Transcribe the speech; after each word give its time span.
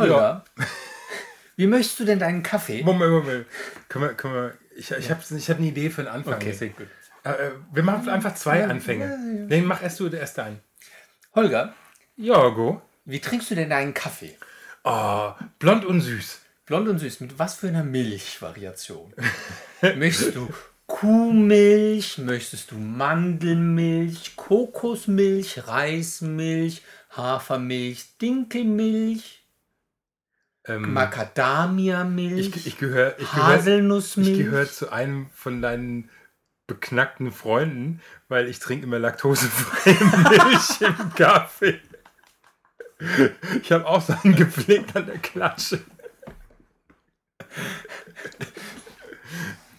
Holger, 0.00 0.44
wie 1.56 1.66
möchtest 1.66 2.00
du 2.00 2.04
denn 2.04 2.18
deinen 2.18 2.42
Kaffee? 2.42 2.82
Moment, 2.82 3.10
Moment. 3.12 3.46
Können 3.88 4.04
wir, 4.06 4.14
können 4.14 4.34
wir, 4.34 4.54
ich 4.76 4.90
ich 4.90 5.10
habe 5.10 5.20
ich 5.36 5.50
hab 5.50 5.58
eine 5.58 5.66
Idee 5.66 5.90
für 5.90 6.02
einen 6.02 6.10
Anfang. 6.10 6.34
Okay, 6.34 6.46
deswegen. 6.52 6.74
Äh, 7.24 7.30
äh, 7.30 7.50
wir 7.72 7.82
machen 7.82 8.08
einfach 8.08 8.34
zwei 8.34 8.60
Ja, 8.60 8.68
Anfänge. 8.68 9.04
ja, 9.04 9.10
ja. 9.10 9.46
Nee, 9.46 9.60
mach 9.60 9.82
erst 9.82 10.00
du 10.00 10.08
erst 10.08 10.38
einen. 10.38 10.60
Holger, 11.34 11.74
Ja, 12.16 12.48
go. 12.48 12.80
wie 13.04 13.20
trinkst 13.20 13.50
du 13.50 13.54
denn 13.54 13.70
deinen 13.70 13.94
Kaffee? 13.94 14.36
Oh, 14.84 15.32
blond 15.58 15.84
und 15.84 16.00
süß. 16.00 16.40
Blond 16.64 16.88
und 16.88 16.98
süß, 16.98 17.20
mit 17.20 17.38
was 17.38 17.56
für 17.56 17.68
einer 17.68 17.82
Milchvariation? 17.84 19.12
Möchtest 19.96 20.34
du 20.36 20.48
Kuhmilch? 20.86 22.18
Möchtest 22.18 22.70
du 22.70 22.76
Mandelmilch, 22.76 24.36
Kokosmilch, 24.36 25.66
Reismilch, 25.66 26.82
Hafermilch, 27.10 28.16
Dinkelmilch, 28.22 29.39
Ähm, 30.70 30.92
Macadamia-Milch, 30.92 32.54
ich 32.56 32.66
ich 32.66 32.78
gehöre 32.78 33.16
Haselnussmilch? 33.18 34.30
ich 34.30 34.38
gehör 34.38 34.70
zu 34.70 34.90
einem 34.90 35.28
von 35.34 35.60
deinen 35.60 36.08
beknackten 36.66 37.32
Freunden, 37.32 38.00
weil 38.28 38.46
ich 38.48 38.60
trinke 38.60 38.86
immer 38.86 38.98
laktosefreie 38.98 39.94
Milch 40.30 40.80
im 40.80 41.14
Kaffee. 41.14 41.80
Ich 43.62 43.72
habe 43.72 43.86
auch 43.86 44.00
so 44.00 44.14
einen 44.22 44.36
gepflegt 44.36 44.94
an 44.94 45.06
der 45.06 45.18
Klatsche. 45.18 45.80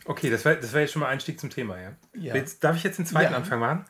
Okay, 0.06 0.30
das 0.30 0.44
war, 0.44 0.56
das 0.56 0.74
war 0.74 0.82
jetzt 0.82 0.92
schon 0.92 1.00
mal 1.02 1.08
Einstieg 1.08 1.40
zum 1.40 1.50
Thema, 1.50 1.80
ja? 1.80 1.94
Ja. 2.14 2.36
Jetzt, 2.36 2.64
darf 2.64 2.76
ich 2.76 2.84
jetzt 2.84 2.98
den 2.98 3.06
zweiten 3.06 3.32
Ja. 3.32 3.38
Anfang 3.38 3.60
machen? 3.60 3.86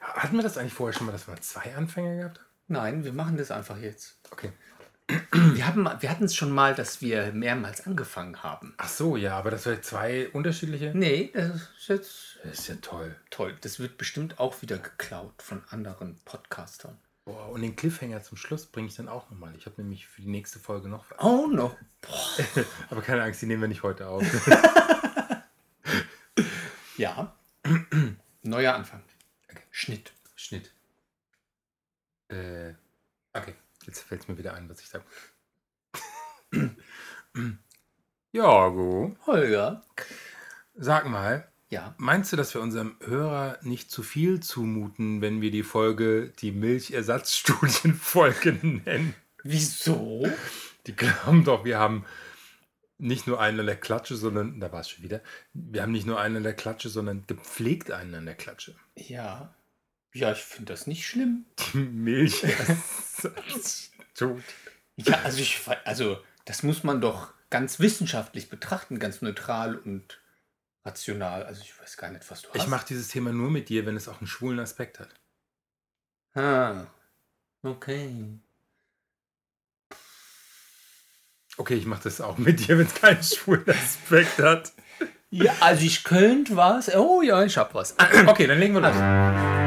Hatten 0.00 0.34
wir 0.34 0.42
das 0.42 0.58
eigentlich 0.58 0.72
vorher 0.74 0.96
schon 0.96 1.06
mal, 1.06 1.12
dass 1.12 1.28
wir 1.28 1.36
zwei 1.40 1.74
Anfänge 1.76 2.16
gehabt 2.16 2.38
haben? 2.38 2.46
Nein, 2.66 3.04
wir 3.04 3.12
machen 3.12 3.36
das 3.36 3.50
einfach 3.50 3.78
jetzt. 3.78 4.18
Okay. 4.30 4.50
Wir, 5.32 5.66
haben, 5.66 5.84
wir 6.00 6.10
hatten 6.10 6.24
es 6.24 6.34
schon 6.34 6.50
mal, 6.50 6.74
dass 6.74 7.00
wir 7.00 7.32
mehrmals 7.32 7.86
angefangen 7.86 8.42
haben. 8.42 8.74
Ach 8.76 8.88
so, 8.88 9.16
ja, 9.16 9.36
aber 9.36 9.50
das 9.50 9.66
waren 9.66 9.82
zwei 9.82 10.28
unterschiedliche. 10.30 10.92
Nee, 10.94 11.30
das 11.32 11.54
ist 11.78 11.88
jetzt 11.88 12.38
Das 12.44 12.58
ist 12.60 12.68
ja 12.68 12.74
toll. 12.76 13.16
toll. 13.30 13.56
Das 13.60 13.78
wird 13.80 13.98
bestimmt 13.98 14.38
auch 14.38 14.62
wieder 14.62 14.78
geklaut 14.78 15.42
von 15.42 15.62
anderen 15.70 16.18
Podcastern. 16.24 16.98
Boah, 17.24 17.48
und 17.50 17.62
den 17.62 17.76
Cliffhanger 17.76 18.22
zum 18.22 18.36
Schluss 18.36 18.66
bringe 18.66 18.88
ich 18.88 18.96
dann 18.96 19.08
auch 19.08 19.30
nochmal. 19.30 19.54
Ich 19.56 19.66
habe 19.66 19.80
nämlich 19.82 20.06
für 20.06 20.22
die 20.22 20.28
nächste 20.28 20.58
Folge 20.58 20.88
noch 20.88 21.04
was. 21.10 21.18
Oh 21.22 21.46
no. 21.46 21.76
Aber 22.90 23.02
keine 23.02 23.22
Angst, 23.22 23.42
die 23.42 23.46
nehmen 23.46 23.62
wir 23.62 23.68
nicht 23.68 23.82
heute 23.82 24.06
auf. 24.08 24.24
Ja. 26.96 27.34
Neuer 28.42 28.74
Anfang. 28.74 29.02
Schnitt. 29.70 30.12
Schnitt. 30.36 30.70
Äh, 32.28 32.74
okay, 33.32 33.54
jetzt 33.90 34.02
fällt 34.02 34.22
es 34.22 34.28
mir 34.28 34.38
wieder 34.38 34.54
ein, 34.54 34.68
was 34.68 34.80
ich 34.80 34.88
sage. 34.88 35.04
ja, 38.32 38.68
gut. 38.68 39.16
Holger. 39.26 39.82
Sag 40.74 41.08
mal, 41.08 41.48
Ja. 41.68 41.94
meinst 41.98 42.32
du, 42.32 42.36
dass 42.36 42.54
wir 42.54 42.60
unserem 42.60 42.96
Hörer 43.00 43.58
nicht 43.62 43.90
zu 43.90 44.02
viel 44.02 44.40
zumuten, 44.40 45.20
wenn 45.20 45.40
wir 45.40 45.50
die 45.50 45.62
Folge 45.64 46.32
die 46.38 46.52
Milchersatzstudienfolge 46.52 48.52
nennen? 48.62 49.14
Wieso? 49.42 50.28
Die 50.86 50.94
glauben 50.94 51.44
doch, 51.44 51.64
wir 51.64 51.78
haben 51.78 52.04
nicht 52.98 53.26
nur 53.26 53.40
einen 53.40 53.60
an 53.60 53.66
der 53.66 53.76
Klatsche, 53.80 54.16
sondern, 54.16 54.60
da 54.60 54.70
war 54.72 54.80
es 54.80 54.90
schon 54.90 55.02
wieder, 55.02 55.22
wir 55.54 55.82
haben 55.82 55.92
nicht 55.92 56.06
nur 56.06 56.20
einen 56.20 56.36
an 56.38 56.42
der 56.42 56.54
Klatsche, 56.54 56.90
sondern 56.90 57.26
gepflegt 57.26 57.90
einen 57.90 58.14
an 58.14 58.26
der 58.26 58.34
Klatsche. 58.34 58.74
Ja. 58.96 59.54
Ja, 60.12 60.32
ich 60.32 60.38
finde 60.38 60.72
das 60.72 60.86
nicht 60.86 61.06
schlimm. 61.06 61.44
Die 61.72 61.78
Milchersatzstudie. 61.78 64.42
Ja, 64.96 65.18
also 65.22 65.38
ich 65.38 65.62
also 65.86 66.18
das 66.44 66.62
muss 66.62 66.84
man 66.84 67.00
doch 67.00 67.32
ganz 67.48 67.80
wissenschaftlich 67.80 68.50
betrachten, 68.50 68.98
ganz 68.98 69.22
neutral 69.22 69.76
und 69.76 70.20
rational. 70.84 71.44
Also 71.44 71.62
ich 71.62 71.78
weiß 71.80 71.96
gar 71.96 72.10
nicht, 72.10 72.30
was 72.30 72.42
du 72.42 72.48
hast. 72.48 72.56
Ich 72.56 72.66
mache 72.66 72.86
dieses 72.86 73.08
Thema 73.08 73.32
nur 73.32 73.50
mit 73.50 73.68
dir, 73.68 73.86
wenn 73.86 73.96
es 73.96 74.08
auch 74.08 74.20
einen 74.20 74.26
schwulen 74.26 74.60
Aspekt 74.60 75.00
hat. 75.00 75.08
Ah. 76.34 76.86
Okay. 77.62 78.38
Okay, 81.56 81.74
ich 81.74 81.86
mache 81.86 82.04
das 82.04 82.20
auch 82.20 82.38
mit 82.38 82.66
dir, 82.66 82.78
wenn 82.78 82.86
es 82.86 82.94
keinen 82.94 83.22
schwulen 83.22 83.68
Aspekt 83.68 84.38
hat. 84.38 84.72
Ja, 85.30 85.54
also 85.60 85.84
ich 85.84 86.04
könnte 86.04 86.56
was. 86.56 86.94
Oh 86.94 87.22
ja, 87.22 87.44
ich 87.44 87.56
hab 87.56 87.74
was. 87.74 87.94
Okay, 88.26 88.46
dann 88.46 88.58
legen 88.58 88.74
wir 88.74 88.80
los. 88.80 89.59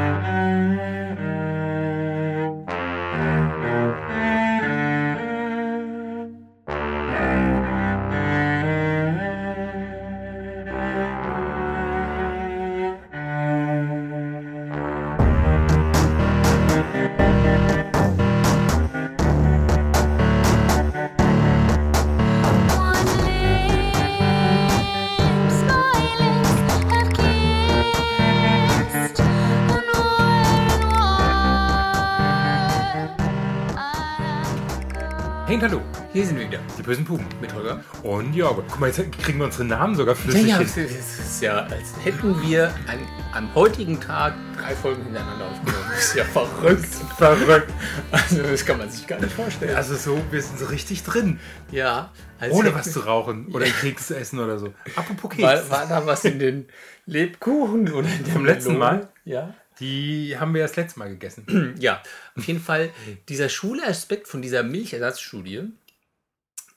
Hallo, 35.64 35.80
Hier 36.12 36.26
sind 36.26 36.38
wir 36.38 36.46
wieder 36.46 36.58
die 36.76 36.82
bösen 36.82 37.06
Puben. 37.06 37.24
mit 37.40 37.54
Holger. 37.54 37.82
Und 38.02 38.34
ja, 38.34 38.48
guck 38.48 38.78
mal, 38.78 38.88
jetzt 38.88 39.00
kriegen 39.12 39.38
wir 39.38 39.46
unsere 39.46 39.64
Namen 39.64 39.94
sogar 39.94 40.14
Ja, 40.14 40.20
flüssig 40.20 40.46
ja, 40.46 40.58
hin. 40.58 40.66
es 40.66 40.76
ist 40.76 41.40
ja, 41.42 41.60
als 41.60 41.94
hätten 42.04 42.42
wir 42.42 42.66
an, 42.86 42.98
am 43.32 43.54
heutigen 43.54 43.98
Tag 43.98 44.34
drei 44.58 44.74
Folgen 44.74 45.04
hintereinander 45.04 45.46
aufgenommen. 45.46 45.86
Das 45.88 46.04
ist 46.04 46.16
ja 46.16 46.24
verrückt. 46.24 46.84
Verrückt. 47.16 47.72
Also 48.12 48.42
das 48.42 48.66
kann 48.66 48.76
man 48.76 48.90
sich 48.90 49.06
gar 49.06 49.18
nicht 49.18 49.32
vorstellen. 49.32 49.74
Also 49.74 49.94
so, 49.96 50.20
wir 50.30 50.42
sind 50.42 50.58
so 50.58 50.66
richtig 50.66 51.02
drin. 51.02 51.40
Ja, 51.70 52.12
Ohne 52.50 52.74
was 52.74 52.92
zu 52.92 53.00
rauchen 53.00 53.46
oder 53.46 53.64
einen 53.64 53.74
Keks 53.74 54.08
zu 54.08 54.18
essen 54.18 54.40
oder 54.40 54.58
so. 54.58 54.74
Apropos 54.96 55.30
Keks. 55.30 55.42
War, 55.42 55.70
war 55.70 55.86
da 55.88 56.04
was 56.04 56.26
in 56.26 56.38
den 56.38 56.66
Lebkuchen 57.06 57.90
oder 57.90 58.08
in 58.08 58.24
der 58.24 58.32
Vom 58.34 58.44
letzten? 58.44 58.76
Mal? 58.76 59.08
Ja. 59.24 59.54
Die 59.80 60.36
haben 60.38 60.54
wir 60.54 60.62
das 60.62 60.76
letzte 60.76 60.98
Mal 60.98 61.08
gegessen. 61.08 61.74
Ja, 61.80 62.02
auf 62.36 62.44
jeden 62.46 62.60
Fall, 62.60 62.90
dieser 63.28 63.48
schwule 63.48 63.86
Aspekt 63.86 64.28
von 64.28 64.42
dieser 64.42 64.62
Milchersatzstudie 64.62 65.72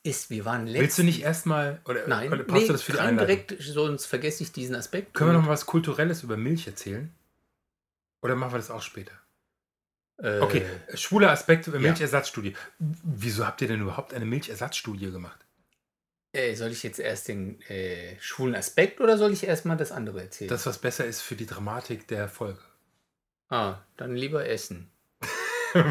ist, 0.03 0.29
wir 0.29 0.45
waren 0.45 0.65
letztens... 0.65 0.81
Willst 0.81 0.97
du 0.99 1.03
nicht 1.03 1.21
erstmal, 1.21 1.81
oder, 1.85 2.07
Nein, 2.07 2.31
oder 2.31 2.43
passt 2.43 2.61
nee, 2.61 2.67
du 2.67 2.73
das 2.73 2.83
für 2.83 2.93
die 2.93 3.17
direkt, 3.17 3.55
sonst 3.59 4.05
vergesse 4.05 4.43
ich 4.43 4.51
diesen 4.51 4.75
Aspekt. 4.75 5.13
Können 5.13 5.31
wir 5.31 5.33
noch 5.33 5.45
mal 5.45 5.51
was 5.51 5.65
Kulturelles 5.65 6.23
über 6.23 6.37
Milch 6.37 6.65
erzählen? 6.65 7.11
Oder 8.21 8.35
machen 8.35 8.53
wir 8.53 8.57
das 8.57 8.71
auch 8.71 8.81
später? 8.81 9.11
Äh, 10.17 10.39
Okay, 10.39 10.65
schwuler 10.95 11.31
Aspekt 11.31 11.67
über 11.67 11.77
ja. 11.77 11.83
Milchersatzstudie. 11.83 12.55
Wieso 12.79 13.45
habt 13.45 13.61
ihr 13.61 13.67
denn 13.67 13.81
überhaupt 13.81 14.13
eine 14.13 14.25
Milchersatzstudie 14.25 15.11
gemacht? 15.11 15.45
Äh, 16.33 16.55
soll 16.55 16.71
ich 16.71 16.83
jetzt 16.83 16.99
erst 16.99 17.29
den 17.29 17.61
äh, 17.69 18.19
schwulen 18.19 18.55
Aspekt 18.55 18.99
oder 18.99 19.17
soll 19.17 19.31
ich 19.31 19.43
erstmal 19.43 19.77
das 19.77 19.91
andere 19.91 20.21
erzählen? 20.21 20.49
Das, 20.49 20.65
was 20.65 20.77
besser 20.77 21.05
ist 21.05 21.21
für 21.21 21.35
die 21.35 21.45
Dramatik 21.45 22.07
der 22.07 22.27
Folge. 22.27 22.59
Ah, 23.49 23.75
dann 23.97 24.15
lieber 24.15 24.47
essen. 24.47 24.89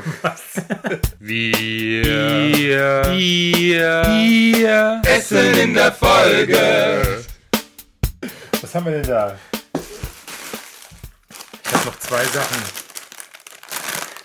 Wir, 1.18 1.52
wir, 1.54 3.04
wir 3.16 5.02
essen 5.06 5.54
in 5.58 5.74
der 5.74 5.92
Folge. 5.92 7.24
Was 8.60 8.74
haben 8.74 8.86
wir 8.86 8.92
denn 8.92 9.06
da? 9.06 9.38
Ich 11.64 11.72
habe 11.72 11.84
noch 11.86 11.98
zwei 11.98 12.24
Sachen. 12.24 12.62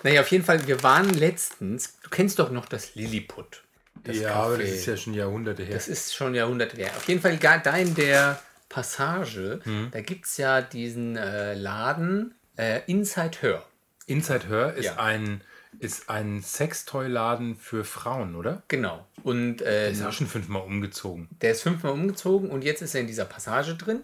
Naja, 0.03 0.22
auf 0.22 0.28
jeden 0.31 0.44
Fall, 0.46 0.66
wir 0.66 0.81
waren 0.84 1.09
letztens, 1.12 2.00
du 2.02 2.09
kennst 2.09 2.40
doch 2.40 2.50
noch 2.52 2.66
das 2.66 2.96
Lilliput. 2.96 3.62
Das 4.03 4.18
ja, 4.18 4.33
aber 4.33 4.57
das 4.57 4.68
Café. 4.68 4.72
ist 4.74 4.86
ja 4.88 4.98
schon 4.98 5.13
Jahrhunderte 5.13 5.63
her. 5.63 5.74
Das 5.75 5.88
ist 5.88 6.16
schon 6.16 6.33
Jahrhunderte 6.33 6.78
her. 6.78 6.92
Auf 6.98 7.07
jeden 7.07 7.22
Fall, 7.22 7.38
da 7.38 7.75
in 7.78 7.94
der 7.94 8.42
Passage, 8.69 9.60
Mhm. 9.66 9.89
da 9.92 10.01
gibt 10.01 10.25
es 10.25 10.38
ja 10.38 10.62
diesen 10.62 11.18
äh, 11.18 11.54
Laden 11.54 12.33
äh, 12.62 12.81
Inside 12.88 13.38
Her. 13.42 13.66
Inside 14.08 14.48
Her 14.48 14.74
ist 14.75 14.86
Ja. 14.86 14.98
ein 14.98 15.42
ist 15.80 16.10
ein 16.10 16.42
Sextoy-Laden 16.44 17.56
für 17.56 17.86
Frauen, 17.86 18.36
oder? 18.36 18.62
Genau. 18.68 19.08
Und 19.24 19.62
äh, 19.62 19.92
Ist 19.92 20.04
auch 20.04 20.12
schon 20.12 20.28
fünfmal 20.28 20.62
umgezogen. 20.63 21.30
der 21.42 21.52
ist 21.52 21.62
fünfmal 21.62 21.94
umgezogen 21.94 22.50
und 22.52 22.63
jetzt 22.63 22.81
ist 22.81 22.94
er 22.94 23.02
in 23.02 23.08
dieser 23.08 23.24
Passage 23.25 23.75
drin. 23.75 24.04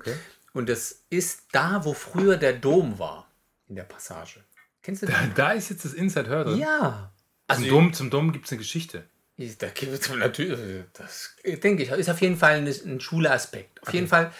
Und 0.53 0.69
das 0.69 1.01
ist 1.09 1.41
da, 1.51 1.83
wo 1.83 1.93
früher 1.93 2.37
der 2.37 2.53
Dom 2.53 2.97
war, 2.99 3.29
in 3.67 3.75
der 3.75 3.83
Passage. 3.83 4.39
Kennst 4.81 5.01
du 5.03 5.07
Da, 5.07 5.19
den? 5.19 5.33
da 5.35 5.51
ist 5.51 5.69
jetzt 5.69 5.83
das 5.83 5.93
Inside 5.93 6.29
Her 6.29 6.43
drin. 6.45 6.57
Ja. 6.59 7.11
Also, 7.47 7.61
Zum 7.63 7.69
Dom, 7.69 7.93
zum 7.93 8.09
Dom 8.09 8.31
gibt 8.31 8.45
es 8.45 8.51
eine 8.53 8.59
Geschichte. 8.59 9.03
Ich- 9.35 9.57
Da 9.57 9.67
gibt 9.67 9.91
es 9.91 10.09
natürlich, 10.09 10.85
das 10.93 11.35
denke 11.43 11.83
ich, 11.83 11.89
ist 11.91 12.09
auf 12.09 12.21
jeden 12.21 12.37
Fall 12.37 12.55
ein, 12.55 12.67
ein 12.67 12.99
schwuler 13.01 13.31
Aspekt. 13.33 13.81
Auf 13.85 13.93
jeden 13.93 14.07
Fall, 14.07 14.31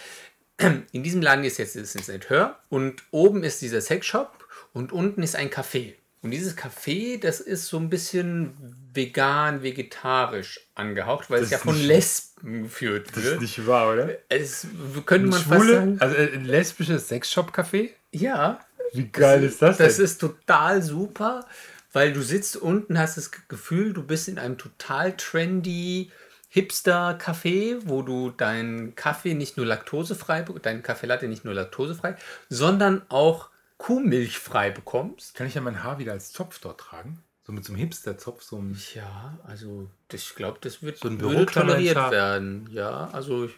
in 0.92 1.02
diesem 1.02 1.22
Laden 1.22 1.44
ist 1.44 1.58
jetzt 1.58 1.76
das 1.76 1.94
Her 2.28 2.58
und 2.68 3.02
oben 3.10 3.44
ist 3.44 3.62
dieser 3.62 3.80
Sexshop 3.80 4.46
und 4.72 4.92
unten 4.92 5.22
ist 5.22 5.36
ein 5.36 5.50
Café. 5.50 5.94
Und 6.20 6.32
dieses 6.32 6.56
Café, 6.56 7.20
das 7.20 7.38
ist 7.38 7.66
so 7.66 7.78
ein 7.78 7.88
bisschen 7.90 8.52
vegan, 8.92 9.62
vegetarisch 9.62 10.60
angehaucht, 10.74 11.30
weil 11.30 11.38
Das 11.40 11.46
es 11.46 11.52
ja 11.52 11.58
von 11.58 11.80
Lesben 11.80 12.64
geführt 12.64 13.08
Das 13.14 13.22
wird. 13.22 13.34
ist 13.36 13.40
nicht 13.40 13.66
wahr, 13.68 13.92
oder? 13.92 14.10
es 14.28 14.66
könnte 15.06 15.28
man 15.28 15.38
fast 15.40 15.60
Schwule, 15.62 15.74
sagen. 15.74 15.96
also 16.00 16.16
äh, 16.16 16.32
ein 16.34 16.44
lesbisches 16.44 17.08
Sexshop-Café? 17.08 17.90
Ja, 18.10 18.58
Wie 18.92 19.06
geil 19.08 19.44
ist 19.44 19.62
das 19.62 19.76
denn? 19.76 19.86
das 19.86 20.00
ist 20.00 20.18
total 20.20 20.82
super, 20.82 21.46
weil 21.92 22.12
du 22.12 22.20
sitzt 22.20 22.56
unten, 22.56 22.98
hast 22.98 23.16
das 23.16 23.30
Gefühl, 23.48 23.92
du 23.92 24.02
bist 24.02 24.26
in 24.26 24.38
einem 24.40 24.58
total 24.58 25.16
trendy 25.16 26.10
Hipster-Café, 26.48 27.80
wo 27.84 28.02
du 28.02 28.30
deinen 28.30 28.94
Kaffee 28.94 29.34
nicht 29.34 29.56
nur 29.56 29.66
laktosefrei, 29.66 30.42
deinen 30.62 30.82
Kaffee 30.82 31.06
Latte 31.06 31.28
nicht 31.28 31.44
nur 31.44 31.54
laktosefrei, 31.54 32.16
sondern 32.48 33.02
auch 33.08 33.50
Kuhmilchfrei 33.76 34.70
bekommst. 34.70 35.34
Kann 35.34 35.46
ich 35.46 35.54
ja 35.54 35.60
mein 35.60 35.82
Haar 35.84 35.98
wieder 35.98 36.12
als 36.12 36.32
Zopf 36.32 36.58
dort 36.58 36.80
tragen? 36.80 37.22
So 37.44 37.52
mit 37.52 37.64
so 37.64 37.72
einem 37.72 37.80
Hipster-Zopf, 37.80 38.42
so 38.42 38.56
einem 38.56 38.76
Ja, 38.94 39.38
also 39.44 39.88
ich 40.12 40.34
glaube, 40.34 40.58
das 40.60 40.82
wird 40.82 40.98
So 40.98 41.08
ein 41.08 41.20
würde 41.20 41.46
toleriert 41.46 41.96
werden. 41.96 42.68
Ja, 42.70 43.08
also 43.12 43.46
ich, 43.46 43.52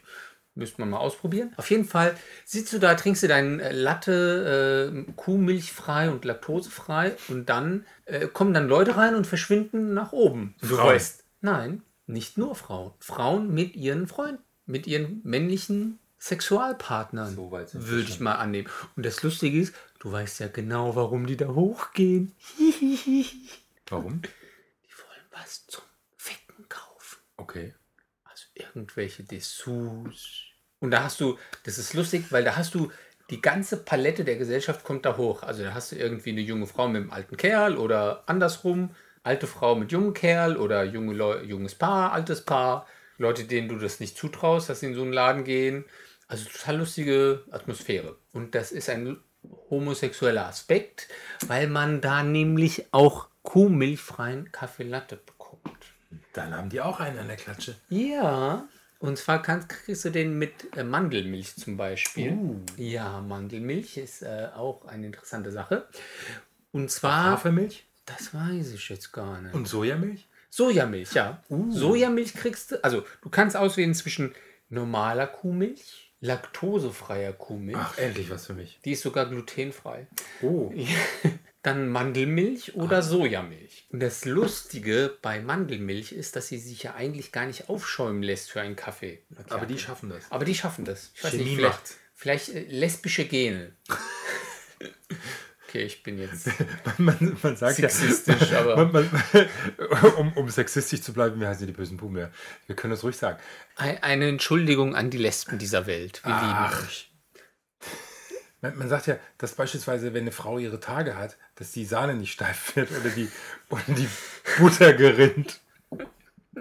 müsste 0.54 0.80
man 0.80 0.90
mal 0.90 0.98
ausprobieren. 0.98 1.52
Auf 1.56 1.70
jeden 1.70 1.84
Fall 1.84 2.16
sitzt 2.44 2.72
du 2.72 2.78
da, 2.78 2.94
trinkst 2.94 3.22
du 3.22 3.28
deinen 3.28 3.60
äh, 3.60 3.72
Latte 3.72 4.92
äh, 5.08 5.12
kuhmilchfrei 5.12 6.10
und 6.10 6.24
laktosefrei 6.24 7.16
und 7.28 7.48
dann 7.48 7.84
äh, 8.04 8.26
kommen 8.26 8.54
dann 8.54 8.68
Leute 8.68 8.96
rein 8.96 9.14
und 9.14 9.26
verschwinden 9.26 9.94
nach 9.94 10.12
oben. 10.12 10.54
Du 10.60 10.76
weißt, 10.76 11.24
nein, 11.40 11.82
nicht 12.12 12.38
nur 12.38 12.54
Frauen. 12.54 12.92
Frauen 13.00 13.52
mit 13.52 13.76
ihren 13.76 14.06
Freunden, 14.06 14.42
mit 14.66 14.86
ihren 14.86 15.20
männlichen 15.24 15.98
Sexualpartnern, 16.18 17.34
So 17.34 17.50
würde 17.50 18.08
ich 18.08 18.20
mal 18.20 18.34
annehmen. 18.34 18.68
Und 18.94 19.06
das 19.06 19.22
Lustige 19.22 19.58
ist, 19.58 19.74
du 20.00 20.12
weißt 20.12 20.40
ja 20.40 20.48
genau, 20.48 20.94
warum 20.94 21.26
die 21.26 21.36
da 21.36 21.48
hochgehen. 21.48 22.32
Warum? 23.88 24.22
Die 24.22 24.28
wollen 24.28 25.26
was 25.32 25.66
zum 25.66 25.82
Ficken 26.16 26.68
kaufen. 26.68 27.18
Okay. 27.36 27.74
Also 28.22 28.44
irgendwelche 28.54 29.24
Dessous. 29.24 30.44
Und 30.78 30.92
da 30.92 31.02
hast 31.02 31.20
du, 31.20 31.38
das 31.64 31.78
ist 31.78 31.94
lustig, 31.94 32.26
weil 32.30 32.44
da 32.44 32.56
hast 32.56 32.74
du 32.74 32.92
die 33.30 33.40
ganze 33.40 33.78
Palette 33.78 34.24
der 34.24 34.36
Gesellschaft 34.36 34.84
kommt 34.84 35.04
da 35.04 35.16
hoch. 35.16 35.42
Also 35.42 35.64
da 35.64 35.74
hast 35.74 35.90
du 35.90 35.96
irgendwie 35.96 36.30
eine 36.30 36.40
junge 36.40 36.66
Frau 36.66 36.86
mit 36.86 37.02
einem 37.02 37.10
alten 37.10 37.36
Kerl 37.36 37.76
oder 37.76 38.24
andersrum, 38.26 38.94
alte 39.22 39.46
Frau 39.46 39.74
mit 39.74 39.92
jungem 39.92 40.14
Kerl 40.14 40.56
oder 40.56 40.84
junge 40.84 41.14
Leu 41.14 41.42
junges 41.42 41.74
Paar, 41.74 42.12
altes 42.12 42.44
Paar, 42.44 42.86
Leute, 43.18 43.44
denen 43.44 43.68
du 43.68 43.76
das 43.76 44.00
nicht 44.00 44.16
zutraust, 44.16 44.68
dass 44.68 44.80
sie 44.80 44.86
in 44.86 44.94
so 44.94 45.02
einen 45.02 45.12
Laden 45.12 45.44
gehen. 45.44 45.84
Also 46.26 46.48
total 46.48 46.78
lustige 46.78 47.44
Atmosphäre. 47.50 48.16
Und 48.32 48.54
das 48.54 48.72
ist 48.72 48.88
ein 48.88 49.18
homosexueller 49.68 50.46
Aspekt, 50.46 51.08
weil 51.46 51.66
man 51.66 52.00
da 52.00 52.22
nämlich 52.22 52.86
auch 52.92 53.28
kuhmilchfreien 53.42 54.52
Kaffee 54.52 54.84
Latte 54.84 55.16
bekommt. 55.16 55.60
Dann 56.32 56.54
haben 56.54 56.68
die 56.68 56.80
auch 56.80 57.00
einen 57.00 57.18
an 57.18 57.26
der 57.26 57.36
Klatsche. 57.36 57.76
Ja, 57.88 58.68
und 59.00 59.16
zwar 59.18 59.42
kannst, 59.42 59.70
kriegst 59.70 60.04
du 60.04 60.10
den 60.10 60.38
mit 60.38 60.76
äh, 60.76 60.84
Mandelmilch 60.84 61.56
zum 61.56 61.76
Beispiel. 61.76 62.32
Uh. 62.32 62.60
Ja, 62.76 63.20
Mandelmilch 63.20 63.96
ist 63.96 64.22
äh, 64.22 64.48
auch 64.54 64.84
eine 64.84 65.06
interessante 65.06 65.50
Sache. 65.50 65.88
Und 66.70 66.90
zwar, 66.90 67.24
Hafermilch 67.32 67.89
das 68.16 68.34
weiß 68.34 68.72
ich 68.72 68.88
jetzt 68.88 69.12
gar 69.12 69.40
nicht. 69.40 69.54
und 69.54 69.66
Sojamilch? 69.66 70.26
Sojamilch, 70.50 71.12
ja. 71.14 71.42
Sojamilch 71.48 72.34
kriegst 72.34 72.72
du, 72.72 72.84
also 72.84 73.04
du 73.22 73.28
kannst 73.30 73.56
auswählen 73.56 73.94
zwischen 73.94 74.34
normaler 74.68 75.28
Kuhmilch, 75.28 76.12
laktosefreier 76.20 77.32
Kuhmilch. 77.32 77.78
Ach, 77.78 77.96
endlich 77.98 78.30
was 78.30 78.46
für 78.46 78.54
mich. 78.54 78.80
Die 78.84 78.92
ist 78.92 79.02
sogar 79.02 79.26
glutenfrei. 79.26 80.06
Oh. 80.42 80.72
Dann 81.62 81.90
Mandelmilch 81.90 82.74
oder 82.74 83.02
Sojamilch. 83.02 83.86
Und 83.90 84.00
das 84.00 84.24
Lustige 84.24 85.18
bei 85.20 85.40
Mandelmilch 85.40 86.12
ist, 86.12 86.34
dass 86.34 86.48
sie 86.48 86.58
sich 86.58 86.82
ja 86.82 86.94
eigentlich 86.94 87.32
gar 87.32 87.44
nicht 87.44 87.68
aufschäumen 87.68 88.22
lässt 88.22 88.50
für 88.50 88.62
einen 88.62 88.76
Kaffee. 88.76 89.22
Aber 89.50 89.66
die 89.66 89.78
schaffen 89.78 90.08
das. 90.08 90.24
Aber 90.30 90.46
die 90.46 90.54
schaffen 90.54 90.86
das. 90.86 91.10
Ich 91.14 91.22
weiß 91.22 91.32
Chemie 91.32 91.44
nicht, 91.44 91.56
vielleicht, 91.56 91.94
vielleicht 92.14 92.48
äh, 92.48 92.62
lesbische 92.62 93.26
Gene. 93.26 93.74
okay, 95.70 95.84
ich 95.84 96.02
bin 96.02 96.18
jetzt. 96.18 96.48
Man, 96.98 97.36
man 97.42 97.56
sagt 97.56 97.76
Sexistisch, 97.76 98.50
ja, 98.50 98.60
aber- 98.72 98.76
man, 98.86 99.08
man, 99.10 99.48
um, 100.18 100.32
um 100.34 100.48
sexistisch 100.50 101.00
zu 101.02 101.12
bleiben, 101.12 101.40
wir 101.40 101.48
heißen 101.48 101.66
die 101.66 101.72
bösen 101.72 101.96
Pume. 101.96 102.30
Wir 102.66 102.76
können 102.76 102.90
das 102.90 103.02
ruhig 103.04 103.16
sagen. 103.16 103.38
Ei- 103.76 104.02
Eine 104.02 104.28
Entschuldigung 104.28 104.94
an 104.94 105.10
die 105.10 105.18
Lesben 105.18 105.58
dieser 105.58 105.86
Welt. 105.86 106.20
Wir 106.24 106.32
Ach. 106.34 106.72
lieben 106.72 106.86
euch. 106.88 107.06
Man, 108.62 108.76
man 108.76 108.88
sagt 108.90 109.06
ja, 109.06 109.16
dass 109.38 109.54
beispielsweise, 109.54 110.12
wenn 110.12 110.22
eine 110.22 110.32
Frau 110.32 110.58
ihre 110.58 110.80
Tage 110.80 111.16
hat, 111.16 111.38
dass 111.54 111.72
die 111.72 111.84
Sahne 111.86 112.14
nicht 112.14 112.32
steif 112.32 112.76
wird 112.76 112.90
oder 112.90 113.08
die, 113.10 113.28
oder 113.70 113.82
die 113.88 114.08
Butter 114.58 114.92
gerinnt. 114.92 115.60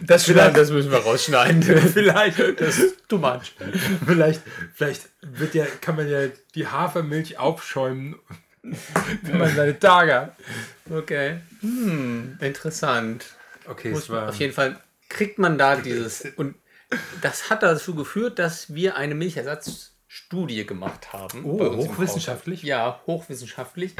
Das, 0.00 0.24
das 0.26 0.70
müssen 0.70 0.90
wir 0.90 0.98
rausschneiden. 0.98 1.62
Vielleicht, 1.92 2.38
Das 2.60 2.78
ist 2.78 3.08
too 3.08 3.18
much. 3.18 3.52
vielleicht, 4.06 4.40
vielleicht 4.74 5.08
wird 5.22 5.54
ja, 5.54 5.66
kann 5.80 5.96
man 5.96 6.08
ja 6.08 6.28
die 6.54 6.66
Hafermilch 6.66 7.38
aufschäumen, 7.38 8.16
wenn 8.62 9.38
man 9.38 9.54
seine 9.54 9.78
Tage 9.78 10.14
hat. 10.14 10.36
Okay. 10.90 11.40
Hm, 11.60 12.38
interessant. 12.40 13.26
Okay, 13.66 13.90
Muss, 13.90 14.04
es 14.04 14.10
war. 14.10 14.28
auf 14.30 14.36
jeden 14.36 14.54
Fall 14.54 14.80
kriegt 15.08 15.38
man 15.38 15.58
da 15.58 15.76
dieses. 15.76 16.24
Und 16.36 16.54
das 17.20 17.50
hat 17.50 17.62
dazu 17.62 17.94
geführt, 17.94 18.38
dass 18.38 18.74
wir 18.74 18.96
eine 18.96 19.14
Milchersatzstudie 19.14 20.64
gemacht 20.66 21.12
haben. 21.12 21.44
Oh, 21.44 21.76
hochwissenschaftlich? 21.76 22.62
Ja, 22.62 23.00
hochwissenschaftlich. 23.06 23.94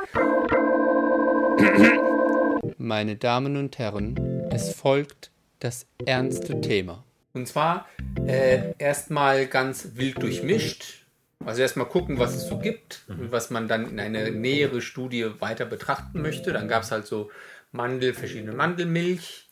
Meine 2.87 3.17
Damen 3.17 3.57
und 3.57 3.79
Herren, 3.79 4.15
es 4.53 4.73
folgt 4.73 5.33
das 5.59 5.87
ernste 6.05 6.61
Thema. 6.61 7.03
Und 7.33 7.49
zwar 7.49 7.89
äh, 8.29 8.75
erstmal 8.79 9.49
ganz 9.49 9.89
wild 9.95 10.23
durchmischt. 10.23 11.05
Also 11.45 11.63
erstmal 11.63 11.89
gucken, 11.89 12.21
was 12.21 12.37
es 12.37 12.47
so 12.47 12.61
gibt 12.61 13.03
und 13.09 13.33
was 13.33 13.51
man 13.51 13.67
dann 13.67 13.91
in 13.91 13.99
eine 13.99 14.31
nähere 14.31 14.81
Studie 14.81 15.29
weiter 15.41 15.65
betrachten 15.65 16.23
möchte. 16.23 16.53
Dann 16.53 16.69
gab 16.69 16.85
es 16.85 16.93
halt 16.93 17.09
so 17.09 17.29
Mandel, 17.73 18.15
verschiedene 18.15 18.53
Mandelmilch, 18.53 19.49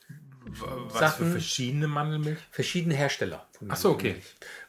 was 0.46 0.60
für 0.60 0.98
Sachen. 1.00 1.32
verschiedene 1.32 1.88
Mandelmilch? 1.88 2.38
verschiedene 2.52 2.94
Hersteller. 2.94 3.48
Von 3.58 3.68
Ach 3.68 3.76
so, 3.76 3.90
okay. 3.90 4.14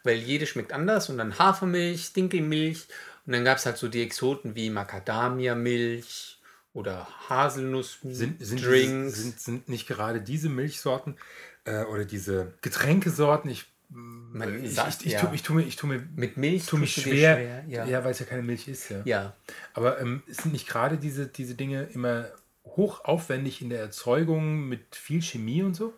Weil 0.03 0.15
jede 0.15 0.47
schmeckt 0.47 0.73
anders 0.73 1.11
und 1.11 1.19
dann 1.19 1.37
Hafermilch, 1.37 2.13
Dinkelmilch 2.13 2.87
und 3.27 3.33
dann 3.33 3.45
gab 3.45 3.59
es 3.59 3.67
halt 3.67 3.77
so 3.77 3.89
die 3.89 4.01
Exoten 4.01 4.55
wie 4.55 4.71
Macadamia-Milch 4.71 6.34
oder 6.75 7.07
Haselnuss-Drinks. 7.29 8.17
Sind, 8.19 8.45
sind, 8.45 8.59
diese- 8.59 9.09
sind, 9.09 9.39
sind 9.39 9.69
nicht 9.69 9.87
gerade 9.87 10.21
diese 10.21 10.49
Milchsorten 10.49 11.17
äh, 11.63 11.83
oder 11.85 12.05
diese 12.05 12.53
Getränkesorten, 12.61 13.49
ich, 13.49 13.65
Man 13.89 14.63
ich, 14.63 14.75
sagt 14.75 15.01
ich, 15.01 15.07
ich, 15.07 15.13
ja. 15.13 15.21
tu, 15.21 15.33
ich 15.33 15.41
tue 15.41 15.55
mir, 15.55 15.63
ich 15.63 15.77
tu 15.77 15.87
mir, 15.87 16.03
Mit 16.15 16.37
Milch 16.37 16.65
tu 16.67 16.77
mich 16.77 16.93
dir 16.95 17.01
schwer, 17.01 17.63
Ja. 17.67 17.85
ja, 17.85 18.03
weil 18.03 18.11
es 18.11 18.19
ja 18.19 18.25
keine 18.25 18.43
Milch 18.43 18.67
ist. 18.67 18.89
Ja. 18.89 19.01
ja. 19.05 19.35
Aber 19.73 19.99
ähm, 20.01 20.21
sind 20.27 20.51
nicht 20.53 20.67
gerade 20.67 20.97
diese, 20.97 21.27
diese 21.27 21.55
Dinge 21.55 21.83
immer 21.93 22.27
hochaufwendig 22.65 23.61
in 23.61 23.69
der 23.69 23.79
Erzeugung 23.79 24.67
mit 24.67 24.95
viel 24.95 25.21
Chemie 25.21 25.63
und 25.63 25.75
so? 25.75 25.93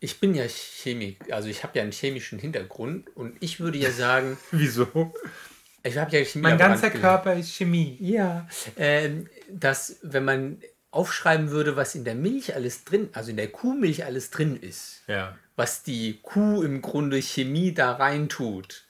Ich 0.00 0.20
bin 0.20 0.34
ja 0.34 0.46
Chemik, 0.48 1.32
also 1.32 1.48
ich 1.48 1.62
habe 1.64 1.76
ja 1.76 1.82
einen 1.82 1.92
chemischen 1.92 2.38
Hintergrund 2.38 3.08
und 3.16 3.36
ich 3.40 3.58
würde 3.60 3.78
ja 3.78 3.90
sagen, 3.90 4.36
Wieso? 4.52 5.12
Ich 5.86 5.96
habe 5.98 6.16
ja 6.16 6.24
Chemie. 6.24 6.42
Mein 6.42 6.58
ganzer. 6.58 6.90
Körper 6.90 7.34
ist 7.34 7.52
Chemie. 7.52 7.96
Ja, 8.00 8.48
ähm, 8.76 9.28
dass 9.50 9.96
wenn 10.02 10.24
man 10.24 10.60
aufschreiben 10.90 11.50
würde, 11.50 11.76
was 11.76 11.94
in 11.94 12.04
der 12.04 12.14
Milch 12.14 12.54
alles 12.54 12.84
drin, 12.84 13.10
also 13.12 13.30
in 13.30 13.36
der 13.36 13.48
Kuhmilch 13.48 14.04
alles 14.04 14.30
drin 14.30 14.56
ist, 14.56 15.02
Ja. 15.06 15.36
was 15.56 15.82
die 15.82 16.20
Kuh 16.22 16.62
im 16.62 16.80
Grunde 16.82 17.20
Chemie 17.20 17.72
da 17.74 17.92
rein 17.92 18.28
tut, 18.28 18.84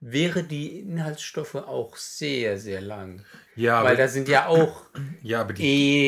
wäre 0.00 0.44
die 0.44 0.78
Inhaltsstoffe 0.80 1.56
auch 1.56 1.96
sehr, 1.96 2.58
sehr 2.58 2.80
lang. 2.80 3.24
Ja, 3.56 3.80
Weil 3.82 3.88
aber, 3.94 3.96
da 3.96 4.08
sind 4.08 4.28
ja 4.28 4.46
auch 4.46 4.86
ja, 5.22 5.40
aber 5.40 5.52
die, 5.54 5.64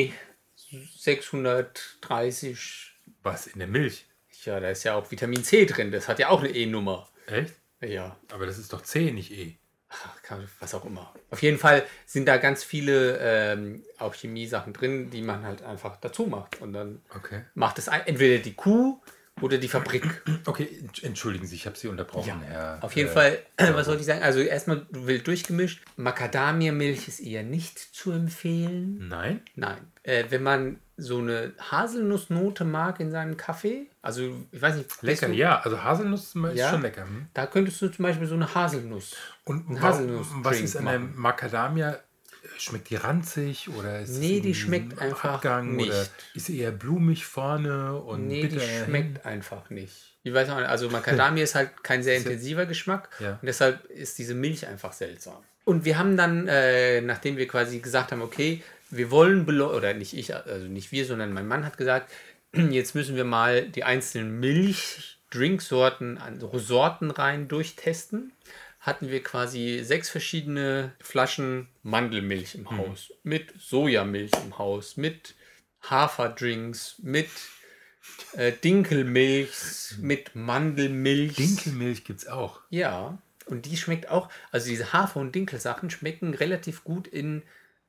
E 0.08 0.12
630, 0.98 2.92
was 3.22 3.46
in 3.46 3.58
der 3.58 3.68
Milch? 3.68 4.06
ja, 4.44 4.58
da 4.58 4.70
ist 4.70 4.82
ja 4.82 4.94
auch 4.96 5.08
Vitamin 5.10 5.44
C 5.44 5.66
drin, 5.66 5.92
das 5.92 6.08
hat 6.08 6.18
ja 6.18 6.28
auch 6.28 6.40
eine 6.40 6.48
E-Nummer. 6.50 7.08
Echt? 7.26 7.54
Ja, 7.80 8.16
Aber 8.32 8.44
das 8.46 8.58
ist 8.58 8.72
doch 8.72 8.82
C, 8.82 9.12
nicht 9.12 9.30
E. 9.30 9.56
Was 10.60 10.74
auch 10.74 10.84
immer. 10.84 11.12
Auf 11.30 11.42
jeden 11.42 11.58
Fall 11.58 11.84
sind 12.06 12.26
da 12.26 12.38
ganz 12.38 12.64
viele 12.64 13.18
ähm, 13.20 13.84
auch 13.98 14.14
Chemiesachen 14.14 14.72
drin, 14.72 15.10
die 15.10 15.22
man 15.22 15.44
halt 15.44 15.62
einfach 15.62 15.96
dazu 15.96 16.26
macht. 16.26 16.60
Und 16.60 16.72
dann 16.72 17.02
Okay. 17.14 17.42
macht 17.54 17.78
es 17.78 17.88
ein, 17.88 18.06
entweder 18.06 18.42
die 18.42 18.54
Kuh 18.54 19.00
oder 19.40 19.58
die 19.58 19.68
Fabrik. 19.68 20.22
Okay, 20.46 20.68
ent- 20.80 21.02
entschuldigen 21.02 21.46
Sie, 21.46 21.56
ich 21.56 21.66
habe 21.66 21.76
Sie 21.76 21.88
unterbrochen, 21.88 22.40
Herr. 22.42 22.78
Auf 22.80 22.94
jeden 22.94 23.08
äh, 23.08 23.12
Fall, 23.12 23.38
was 23.56 23.86
soll 23.86 23.96
ich 23.96 24.06
sagen? 24.06 24.22
Also 24.22 24.40
erstmal 24.40 24.86
wild 24.90 25.26
durchgemischt. 25.26 25.82
Macadamia-Milch 25.96 27.08
ist 27.08 27.20
eher 27.20 27.42
nicht 27.42 27.78
zu 27.78 28.12
empfehlen. 28.12 29.08
Nein? 29.08 29.40
Nein. 29.56 29.78
Äh, 30.04 30.24
wenn 30.30 30.42
man 30.42 30.78
so 30.96 31.18
eine 31.18 31.52
Haselnussnote 31.70 32.64
mag 32.64 33.00
in 33.00 33.10
seinem 33.10 33.36
Kaffee, 33.36 33.86
also 34.02 34.30
ich 34.52 34.62
weiß 34.62 34.76
nicht, 34.76 35.02
Lecker, 35.02 35.26
du, 35.28 35.34
ja. 35.34 35.60
Also 35.60 35.82
Haselnuss 35.82 36.34
ist 36.36 36.56
Ja? 36.56 36.70
schon 36.70 36.82
lecker. 36.82 37.02
Hm? 37.04 37.26
da 37.34 37.46
könntest 37.46 37.80
du 37.82 37.88
zum 37.88 38.04
Beispiel 38.04 38.26
so 38.28 38.34
eine 38.34 38.54
Haselnuss. 38.54 39.16
Und 39.44 39.80
Haselnuss-Drink 39.80 40.44
was 40.44 40.60
ist 40.60 40.76
an 40.76 40.84
der. 40.84 40.98
Macadamia 41.00 41.98
schmeckt 42.62 42.90
die 42.90 42.96
ranzig 42.96 43.68
oder 43.68 44.00
ist 44.00 44.10
es 44.10 44.18
Nee, 44.18 44.40
die 44.40 44.54
schmeckt 44.54 44.98
einfach 45.00 45.34
Abgang 45.34 45.76
nicht. 45.76 45.88
oder 45.90 46.06
ist 46.34 46.46
sie 46.46 46.58
eher 46.58 46.70
blumig 46.70 47.24
vorne 47.26 47.96
und 47.96 48.28
Nee, 48.28 48.42
die 48.42 48.48
bitter 48.48 48.66
schmeckt 48.84 49.24
einfach 49.26 49.70
nicht. 49.70 49.92
Ich 50.24 50.32
weiß 50.32 50.48
auch 50.50 50.58
nicht, 50.58 50.68
also 50.68 50.88
Macadamia 50.88 51.42
ist 51.44 51.54
halt 51.54 51.82
kein 51.82 52.02
sehr 52.02 52.16
intensiver 52.16 52.66
Geschmack 52.66 53.08
Ja. 53.20 53.32
und 53.32 53.46
deshalb 53.46 53.84
ist 53.86 54.18
diese 54.18 54.34
Milch 54.34 54.66
einfach 54.66 54.92
seltsam. 54.92 55.36
Und 55.64 55.84
wir 55.84 55.98
haben 55.98 56.16
dann, 56.16 56.48
äh, 56.48 57.00
nachdem 57.00 57.36
wir 57.36 57.46
quasi 57.46 57.78
gesagt 57.80 58.12
haben, 58.12 58.22
okay, 58.22 58.62
wir 58.90 59.10
wollen, 59.10 59.48
oder 59.60 59.94
nicht 59.94 60.12
ich, 60.14 60.34
also 60.34 60.66
nicht 60.66 60.92
wir, 60.92 61.04
sondern 61.06 61.32
mein 61.32 61.46
Mann 61.48 61.64
hat 61.64 61.78
gesagt, 61.78 62.10
jetzt 62.52 62.94
müssen 62.94 63.16
wir 63.16 63.24
mal 63.24 63.62
die 63.68 63.84
einzelnen 63.84 64.38
Milch-Drinksorten, 64.40 66.18
also 66.18 66.50
Sorten 66.58 67.10
rein 67.10 67.48
durchtesten. 67.48 68.32
Hatten 68.82 69.08
wir 69.10 69.22
quasi 69.22 69.80
sechs 69.84 70.10
verschiedene 70.10 70.92
Flaschen 71.00 71.68
Mandelmilch 71.84 72.56
im 72.56 72.68
Haus, 72.76 73.12
mit 73.22 73.54
Sojamilch 73.56 74.32
im 74.44 74.58
Haus, 74.58 74.96
mit 74.96 75.36
Haferdrinks, 75.82 76.96
mit 76.98 77.28
äh, 78.32 78.50
Dinkelmilch, 78.50 79.94
mit 79.98 80.34
Mandelmilch. 80.34 81.36
Dinkelmilch 81.36 82.02
gibt 82.02 82.20
es 82.22 82.26
auch. 82.26 82.60
Ja, 82.70 83.18
und 83.46 83.66
die 83.66 83.76
schmeckt 83.76 84.08
auch, 84.08 84.28
also 84.50 84.68
diese 84.68 84.92
Hafer- 84.92 85.20
und 85.20 85.32
Dinkelsachen 85.32 85.88
schmecken 85.88 86.34
relativ 86.34 86.82
gut 86.82 87.06
in 87.06 87.42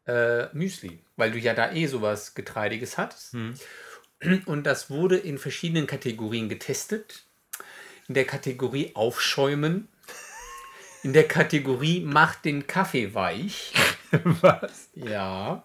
äh, 0.06 0.46
Müsli, 0.56 1.00
weil 1.16 1.32
du 1.32 1.40
ja 1.40 1.56
da 1.56 1.72
eh 1.72 1.88
sowas 1.88 2.36
Getreidiges 2.36 3.00
hattest. 3.00 3.36
Und 4.46 4.64
das 4.64 4.90
wurde 4.92 5.18
in 5.18 5.40
verschiedenen 5.40 5.88
Kategorien 5.88 6.50
getestet. 6.50 7.24
In 8.08 8.14
der 8.14 8.26
Kategorie 8.26 8.92
Aufschäumen, 8.96 9.88
in 11.04 11.14
der 11.14 11.28
Kategorie 11.28 12.02
Macht 12.02 12.46
den 12.46 12.66
Kaffee 12.68 13.14
weich. 13.14 13.74
Was? 14.12 14.90
Ja. 14.96 15.64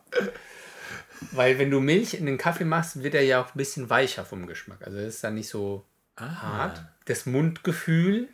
Weil 1.33 1.59
wenn 1.59 1.71
du 1.71 1.81
Milch 1.81 2.15
in 2.15 2.27
den 2.27 2.39
Kaffee 2.39 2.65
machst, 2.65 3.03
wird 3.03 3.15
er 3.15 3.23
ja 3.23 3.43
auch 3.43 3.49
ein 3.49 3.59
bisschen 3.59 3.91
weicher 3.91 4.25
vom 4.25 4.47
Geschmack. 4.47 4.79
Also 4.85 4.99
ist 4.99 5.23
dann 5.25 5.35
nicht 5.35 5.49
so 5.49 5.85
hart. 6.17 6.85
Das 7.07 7.27
Mundgefühl 7.27 8.29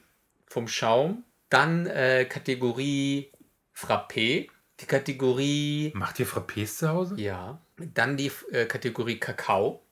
vom 0.46 0.68
Schaum. 0.68 1.24
Dann 1.50 1.86
äh, 1.86 2.24
Kategorie 2.26 3.30
Frappé. 3.76 4.48
Die 4.80 4.86
Kategorie, 4.86 5.92
Macht 5.94 6.18
ihr 6.18 6.26
Frappés 6.26 6.78
zu 6.78 6.88
Hause? 6.88 7.14
ja. 7.20 7.60
Dann 7.76 8.16
die 8.16 8.30
äh, 8.52 8.66
Kategorie 8.66 9.18
Kakao. 9.18 9.82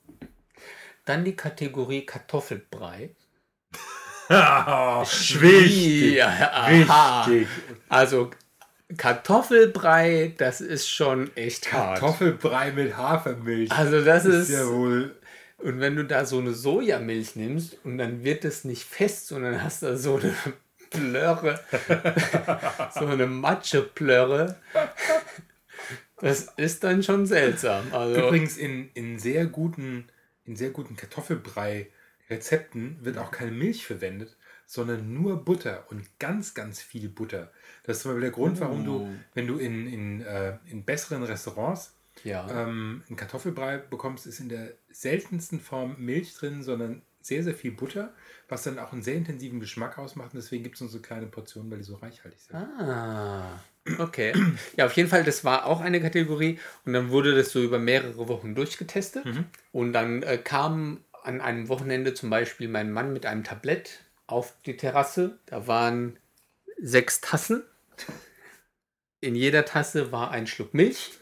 Dann 1.04 1.25
die 1.25 1.35
Kategorie 1.35 2.07
Kartoffelbrei. 2.07 3.11
Wichtig. 5.40 6.14
Ja. 6.14 7.26
Wichtig. 7.28 7.48
Also 7.88 8.30
Kartoffelbrei, 8.96 10.34
das 10.36 10.60
ist 10.60 10.88
schon 10.88 11.34
echt 11.36 11.72
hart. 11.72 12.00
Kartoffelbrei 12.00 12.72
mit 12.72 12.96
Hafermilch. 12.96 13.72
Also 13.72 14.04
das 14.04 14.24
ist 14.24 14.50
ist, 14.50 14.50
ja 14.50 14.66
wohl. 14.66 15.14
und 15.58 15.80
wenn 15.80 15.96
du 15.96 16.04
da 16.04 16.24
so 16.24 16.38
eine 16.38 16.52
Sojamilch 16.52 17.36
nimmst 17.36 17.78
und 17.84 17.98
dann 17.98 18.24
wird 18.24 18.44
es 18.44 18.64
nicht 18.64 18.84
fest, 18.84 19.28
sondern 19.28 19.62
hast 19.62 19.82
da 19.82 19.96
so 19.96 20.16
eine 20.16 20.34
Plörre, 20.90 21.60
so 22.94 23.06
eine 23.06 23.26
Matscheplörre, 23.26 24.56
das 26.20 26.52
ist 26.56 26.84
dann 26.84 27.02
schon 27.02 27.26
seltsam. 27.26 27.92
Also 27.92 28.26
Übrigens 28.26 28.56
in, 28.56 28.90
in 28.94 29.18
sehr 29.18 29.46
guten, 29.46 30.08
in 30.44 30.56
sehr 30.56 30.70
guten 30.70 30.96
Kartoffelbrei-Rezepten 32.38 32.98
wird 33.00 33.18
auch 33.18 33.30
keine 33.30 33.50
Milch 33.50 33.86
verwendet, 33.86 34.36
sondern 34.66 35.12
nur 35.12 35.44
Butter 35.44 35.84
und 35.90 36.18
ganz, 36.18 36.54
ganz 36.54 36.80
viel 36.80 37.08
Butter. 37.08 37.50
Das 37.84 37.96
ist 37.98 38.02
zum 38.02 38.12
Beispiel 38.12 38.22
der 38.22 38.30
Grund, 38.30 38.60
warum 38.60 38.82
Oh. 38.82 38.84
du, 38.84 39.08
wenn 39.34 39.46
du 39.46 39.58
in, 39.58 39.86
in, 39.86 40.20
äh, 40.22 40.56
in 40.66 40.84
besseren 40.84 41.22
Restaurants 41.22 41.94
ja. 42.24 42.46
ähm, 42.50 43.02
einen 43.08 43.16
Kartoffelbrei 43.16 43.78
bekommst, 43.78 44.26
ist 44.26 44.40
in 44.40 44.48
der 44.48 44.72
seltensten 44.90 45.60
Form 45.60 45.96
Milch 45.98 46.34
drin, 46.34 46.62
sondern 46.62 47.02
sehr, 47.20 47.42
sehr 47.44 47.54
viel 47.54 47.70
Butter, 47.70 48.12
was 48.48 48.64
dann 48.64 48.78
auch 48.80 48.92
einen 48.92 49.02
sehr 49.02 49.14
intensiven 49.14 49.60
Geschmack 49.60 49.96
ausmacht. 49.98 50.32
Und 50.34 50.40
deswegen 50.42 50.64
gibt 50.64 50.74
es 50.76 50.80
nur 50.80 50.90
so 50.90 51.00
kleine 51.00 51.26
Portionen, 51.26 51.70
weil 51.70 51.78
die 51.78 51.84
so 51.84 51.94
reichhaltig 51.96 52.40
sind. 52.40 52.56
Ah, 52.56 53.60
okay. 53.98 54.32
Ja, 54.76 54.86
auf 54.86 54.92
jeden 54.94 55.08
Fall, 55.08 55.22
das 55.22 55.44
war 55.44 55.66
auch 55.66 55.80
eine 55.80 56.00
Kategorie 56.00 56.58
und 56.84 56.94
dann 56.94 57.10
wurde 57.10 57.34
das 57.36 57.50
so 57.52 57.62
über 57.62 57.78
mehrere 57.78 58.26
Wochen 58.28 58.54
durchgetestet 58.56 59.24
und 59.70 59.92
dann 59.92 60.22
äh, 60.24 60.38
kam 60.38 61.04
an 61.22 61.40
einem 61.40 61.68
Wochenende 61.68 62.14
zum 62.14 62.30
Beispiel 62.30 62.68
mein 62.68 62.92
Mann 62.92 63.12
mit 63.12 63.26
einem 63.26 63.44
Tablett 63.44 64.00
auf 64.26 64.54
die 64.66 64.76
Terrasse. 64.76 65.38
Da 65.46 65.66
waren 65.66 66.18
sechs 66.80 67.20
Tassen. 67.20 67.62
In 69.20 69.34
jeder 69.34 69.64
Tasse 69.64 70.10
war 70.10 70.30
ein 70.32 70.46
Schluck 70.46 70.74
Milch, 70.74 71.12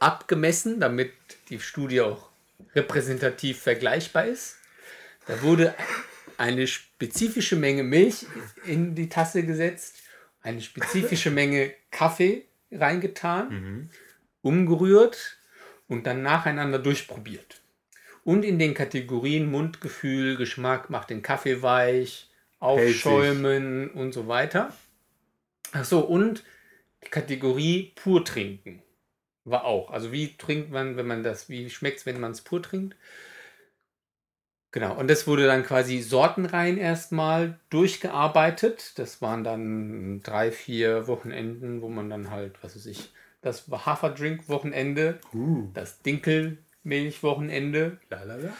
abgemessen, 0.00 0.80
damit 0.80 1.12
die 1.50 1.60
Studie 1.60 2.00
auch 2.00 2.28
repräsentativ 2.74 3.60
vergleichbar 3.60 4.26
ist. 4.26 4.56
Da 5.26 5.42
wurde 5.42 5.74
eine 6.36 6.66
spezifische 6.66 7.56
Menge 7.56 7.84
Milch 7.84 8.26
in 8.64 8.94
die 8.94 9.08
Tasse 9.08 9.44
gesetzt, 9.44 9.96
eine 10.42 10.60
spezifische 10.60 11.30
Menge 11.30 11.74
Kaffee 11.90 12.44
reingetan, 12.72 13.90
umgerührt 14.42 15.38
und 15.86 16.06
dann 16.06 16.22
nacheinander 16.22 16.78
durchprobiert. 16.78 17.60
Und 18.28 18.44
in 18.44 18.58
den 18.58 18.74
Kategorien 18.74 19.50
Mundgefühl, 19.50 20.36
Geschmack 20.36 20.90
macht 20.90 21.08
den 21.08 21.22
Kaffee 21.22 21.62
weich, 21.62 22.28
aufschäumen 22.58 23.90
und 23.90 24.12
so 24.12 24.28
weiter. 24.28 24.70
Ach 25.72 25.86
so, 25.86 26.00
und 26.00 26.44
die 27.02 27.08
Kategorie 27.08 27.94
pur 27.94 28.22
trinken 28.26 28.82
war 29.46 29.64
auch. 29.64 29.90
Also 29.90 30.12
wie 30.12 30.36
trinkt 30.36 30.70
man, 30.70 30.98
wenn 30.98 31.06
man 31.06 31.22
das, 31.22 31.48
wie 31.48 31.70
schmeckt 31.70 32.00
es, 32.00 32.04
wenn 32.04 32.20
man 32.20 32.32
es 32.32 32.42
pur 32.42 32.62
trinkt? 32.62 32.96
Genau, 34.72 34.94
und 34.94 35.08
das 35.08 35.26
wurde 35.26 35.46
dann 35.46 35.64
quasi 35.64 36.02
sortenrein 36.02 36.76
erstmal 36.76 37.58
durchgearbeitet. 37.70 38.98
Das 38.98 39.22
waren 39.22 39.42
dann 39.42 40.20
drei, 40.22 40.52
vier 40.52 41.06
Wochenenden, 41.06 41.80
wo 41.80 41.88
man 41.88 42.10
dann 42.10 42.30
halt, 42.30 42.62
was 42.62 42.76
weiß 42.76 42.84
ich, 42.84 43.10
das 43.40 43.68
Haferdrink-Wochenende, 43.70 45.18
Uh, 45.32 45.70
das 45.72 46.02
Dinkelmilch-Wochenende. 46.84 47.98
lalala. 48.10 48.52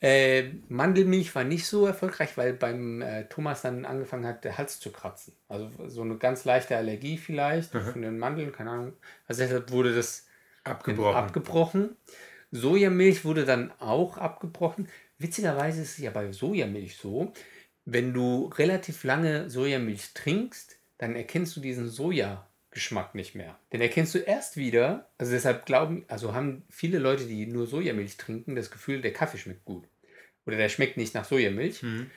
Äh, 0.00 0.54
Mandelmilch 0.68 1.34
war 1.34 1.44
nicht 1.44 1.66
so 1.66 1.86
erfolgreich, 1.86 2.36
weil 2.36 2.54
beim 2.54 3.02
äh, 3.02 3.24
Thomas 3.28 3.62
dann 3.62 3.84
angefangen 3.84 4.26
hat, 4.26 4.44
der 4.44 4.58
Hals 4.58 4.80
zu 4.80 4.90
kratzen. 4.90 5.34
Also 5.48 5.70
so 5.88 6.02
eine 6.02 6.16
ganz 6.16 6.44
leichte 6.44 6.76
Allergie 6.76 7.18
vielleicht 7.18 7.70
von 7.70 8.02
den 8.02 8.18
Mandeln, 8.18 8.52
keine 8.52 8.70
Ahnung. 8.70 8.92
Also 9.26 9.42
deshalb 9.42 9.70
wurde 9.70 9.94
das 9.94 10.26
Abgebrochen. 10.64 11.16
abgebrochen. 11.16 11.96
Sojamilch 12.50 13.24
wurde 13.24 13.44
dann 13.44 13.72
auch 13.78 14.18
abgebrochen. 14.18 14.88
Witzigerweise 15.18 15.82
ist 15.82 15.92
es 15.92 15.98
ja 15.98 16.10
bei 16.10 16.32
Sojamilch 16.32 16.96
so, 16.96 17.32
wenn 17.84 18.12
du 18.12 18.46
relativ 18.46 19.04
lange 19.04 19.48
Sojamilch 19.50 20.14
trinkst, 20.14 20.76
dann 20.98 21.16
erkennst 21.16 21.56
du 21.56 21.60
diesen 21.60 21.88
Sojageschmack 22.72 23.14
nicht 23.14 23.34
mehr. 23.34 23.58
Den 23.72 23.80
erkennst 23.80 24.14
du 24.14 24.18
erst 24.18 24.56
wieder, 24.56 25.08
also 25.18 25.32
deshalb 25.32 25.66
glauben, 25.66 26.04
also 26.08 26.34
haben 26.34 26.64
viele 26.70 26.98
Leute, 26.98 27.26
die 27.26 27.46
nur 27.46 27.66
Sojamilch 27.66 28.16
trinken, 28.16 28.56
das 28.56 28.70
Gefühl, 28.70 29.02
der 29.02 29.12
Kaffee 29.12 29.38
schmeckt 29.38 29.64
gut. 29.64 29.86
Oder 30.46 30.56
der 30.56 30.68
schmeckt 30.68 30.96
nicht 30.96 31.14
nach 31.14 31.24
Sojamilch. 31.24 31.82
Mhm. 31.82 32.10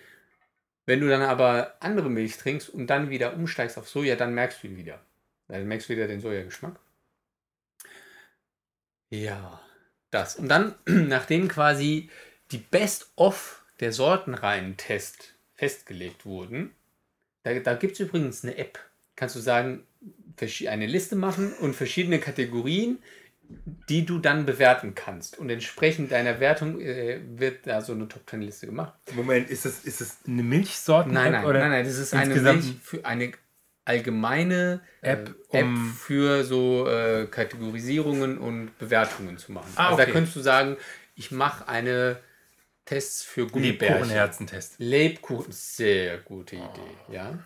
Wenn 0.86 1.02
du 1.02 1.10
dann 1.10 1.22
aber 1.22 1.76
andere 1.80 2.10
Milch 2.10 2.38
trinkst 2.38 2.70
und 2.70 2.88
dann 2.88 3.10
wieder 3.10 3.34
umsteigst 3.34 3.78
auf 3.78 3.90
Soja, 3.90 4.16
dann 4.16 4.34
merkst 4.34 4.64
du 4.64 4.68
ihn 4.68 4.78
wieder. 4.78 5.00
Dann 5.48 5.68
merkst 5.68 5.90
du 5.90 5.94
wieder 5.94 6.08
den 6.08 6.22
Sojageschmack. 6.22 6.80
Ja, 9.10 9.62
das. 10.12 10.36
Und 10.36 10.48
dann, 10.48 10.76
nachdem 10.86 11.48
quasi 11.48 12.10
die 12.52 12.58
Best-of 12.58 13.64
der 13.80 13.92
Sortenreihen-Test 13.92 15.34
festgelegt 15.56 16.26
wurden, 16.26 16.76
da, 17.44 17.54
da 17.60 17.76
gibt 17.76 17.94
es 17.94 18.00
übrigens 18.00 18.44
eine 18.44 18.58
App. 18.58 18.80
Kannst 19.16 19.36
du 19.36 19.40
sagen, 19.40 19.86
eine 20.68 20.86
Liste 20.88 21.16
machen 21.16 21.54
und 21.62 21.76
verschiedene 21.76 22.20
Kategorien, 22.20 23.00
die 23.90 24.06
du 24.06 24.18
dann 24.20 24.46
bewerten 24.46 24.96
kannst. 24.96 25.38
Und 25.38 25.50
entsprechend 25.50 26.12
deiner 26.12 26.40
Wertung 26.40 26.82
äh, 26.82 27.20
wird 27.38 27.68
da 27.68 27.82
so 27.82 27.94
eine 27.94 28.08
Top-10-Liste 28.08 28.66
gemacht. 28.66 28.94
Moment, 29.14 29.50
ist 29.50 29.66
das, 29.66 29.84
ist 29.86 30.02
das 30.02 30.18
eine 30.28 30.42
Milchsorten? 30.44 31.14
Nein, 31.14 31.32
nein, 31.32 31.46
oder 31.46 31.60
nein, 31.60 31.70
nein, 31.72 31.86
das 31.86 31.98
ist 31.98 32.14
eine 32.14 32.36
Milch 32.36 32.76
für 32.82 33.06
eine 33.06 33.32
allgemeine 33.86 34.82
App, 35.02 35.36
äh, 35.52 35.60
App 35.60 35.66
um- 35.66 35.94
für 35.94 36.44
so 36.44 36.88
äh, 36.90 37.28
Kategorisierungen 37.28 38.38
und 38.40 38.78
Bewertungen 38.80 39.38
zu 39.38 39.52
machen. 39.52 39.72
Ah, 39.76 39.86
also 39.88 39.98
da 39.98 40.04
okay. 40.04 40.12
könntest 40.14 40.36
du 40.36 40.42
sagen, 40.42 40.78
ich 41.16 41.30
mache 41.32 41.68
eine 41.68 42.18
Tests 42.86 43.24
für 43.24 43.48
Gummibärchen. 43.48 43.96
Lebkuchenherzentest. 43.96 44.76
Lebkuchen, 44.80 45.52
sehr 45.52 46.18
gute 46.20 46.56
Idee, 46.56 46.66
Oh. 47.10 47.14
ja. 47.14 47.38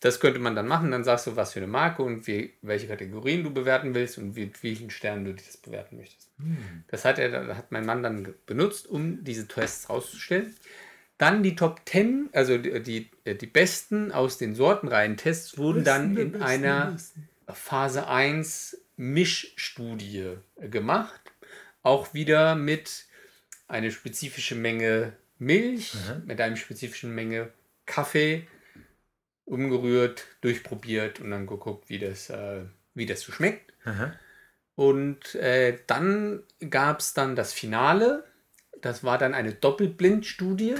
Das 0.00 0.18
könnte 0.18 0.40
man 0.40 0.56
dann 0.56 0.66
machen, 0.66 0.90
dann 0.90 1.04
sagst 1.04 1.26
du, 1.26 1.36
was 1.36 1.52
für 1.52 1.60
eine 1.60 1.66
Marke 1.66 2.02
und 2.02 2.26
wie, 2.26 2.54
welche 2.62 2.88
Kategorien 2.88 3.44
du 3.44 3.52
bewerten 3.52 3.94
willst 3.94 4.16
und 4.16 4.34
mit 4.34 4.62
welchen 4.62 4.88
Sternen 4.88 5.26
du 5.26 5.34
das 5.34 5.58
bewerten 5.58 5.98
möchtest. 5.98 6.30
Hm. 6.38 6.84
Das 6.88 7.04
hat, 7.04 7.18
er, 7.18 7.54
hat 7.54 7.70
mein 7.70 7.84
Mann 7.84 8.02
dann 8.02 8.34
benutzt, 8.46 8.86
um 8.86 9.22
diese 9.22 9.46
Tests 9.46 9.90
rauszustellen. 9.90 10.56
Dann 11.18 11.42
die 11.42 11.54
Top 11.54 11.82
10, 11.84 12.30
also 12.32 12.56
die, 12.56 12.82
die, 12.82 13.10
äh, 13.24 13.34
die 13.34 13.46
besten 13.46 14.10
aus 14.10 14.38
den 14.38 14.54
Sortenreihen-Tests 14.54 15.58
wurden 15.58 15.84
dann 15.84 16.16
in 16.16 16.40
einer 16.40 16.96
Phase 17.46 18.08
1 18.08 18.78
Mischstudie 18.96 20.36
gemacht. 20.56 21.20
Auch 21.82 22.14
wieder 22.14 22.54
mit 22.54 23.04
einer 23.68 23.90
spezifischen 23.90 24.62
Menge 24.62 25.12
Milch, 25.38 25.94
mit 26.24 26.40
einer 26.40 26.56
spezifischen 26.56 27.14
Menge 27.14 27.50
Kaffee 27.84 28.46
umgerührt, 29.50 30.24
durchprobiert 30.40 31.20
und 31.20 31.30
dann 31.30 31.46
geguckt, 31.46 31.90
wie 31.90 31.98
das, 31.98 32.30
äh, 32.30 32.62
wie 32.94 33.06
das 33.06 33.20
so 33.20 33.32
schmeckt. 33.32 33.72
Aha. 33.84 34.14
Und 34.76 35.34
äh, 35.34 35.78
dann 35.86 36.42
gab 36.70 37.00
es 37.00 37.12
dann 37.12 37.36
das 37.36 37.52
Finale. 37.52 38.24
Das 38.80 39.04
war 39.04 39.18
dann 39.18 39.34
eine 39.34 39.52
Doppelblindstudie. 39.52 40.76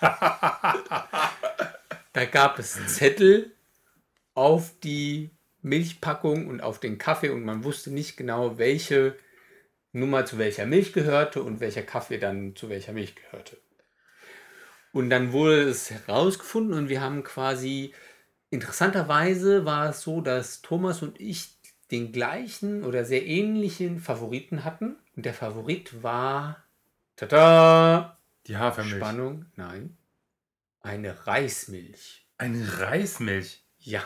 da 0.00 1.30
gab 2.30 2.58
es 2.58 2.96
Zettel 2.96 3.52
auf 4.34 4.72
die 4.82 5.30
Milchpackung 5.62 6.48
und 6.48 6.62
auf 6.62 6.80
den 6.80 6.98
Kaffee 6.98 7.28
und 7.28 7.44
man 7.44 7.64
wusste 7.64 7.90
nicht 7.90 8.16
genau, 8.16 8.58
welche 8.58 9.16
Nummer 9.92 10.24
zu 10.24 10.38
welcher 10.38 10.66
Milch 10.66 10.92
gehörte 10.92 11.42
und 11.42 11.60
welcher 11.60 11.82
Kaffee 11.82 12.18
dann 12.18 12.56
zu 12.56 12.68
welcher 12.68 12.92
Milch 12.92 13.14
gehörte. 13.14 13.58
Und 14.92 15.10
dann 15.10 15.32
wurde 15.32 15.62
es 15.62 15.90
herausgefunden 15.90 16.76
und 16.76 16.88
wir 16.88 17.00
haben 17.00 17.22
quasi, 17.22 17.92
interessanterweise 18.50 19.64
war 19.64 19.90
es 19.90 20.00
so, 20.00 20.20
dass 20.20 20.62
Thomas 20.62 21.02
und 21.02 21.20
ich 21.20 21.56
den 21.90 22.12
gleichen 22.12 22.84
oder 22.84 23.04
sehr 23.04 23.26
ähnlichen 23.26 24.00
Favoriten 24.00 24.64
hatten. 24.64 24.96
Und 25.16 25.26
der 25.26 25.34
Favorit 25.34 26.02
war, 26.02 26.62
tada, 27.16 28.18
Die 28.46 28.56
Hafermilch. 28.56 28.96
Spannung, 28.96 29.46
nein, 29.56 29.96
eine 30.80 31.26
Reismilch. 31.26 32.26
Eine 32.38 32.80
Reismilch. 32.80 33.62
Ja, 33.78 34.04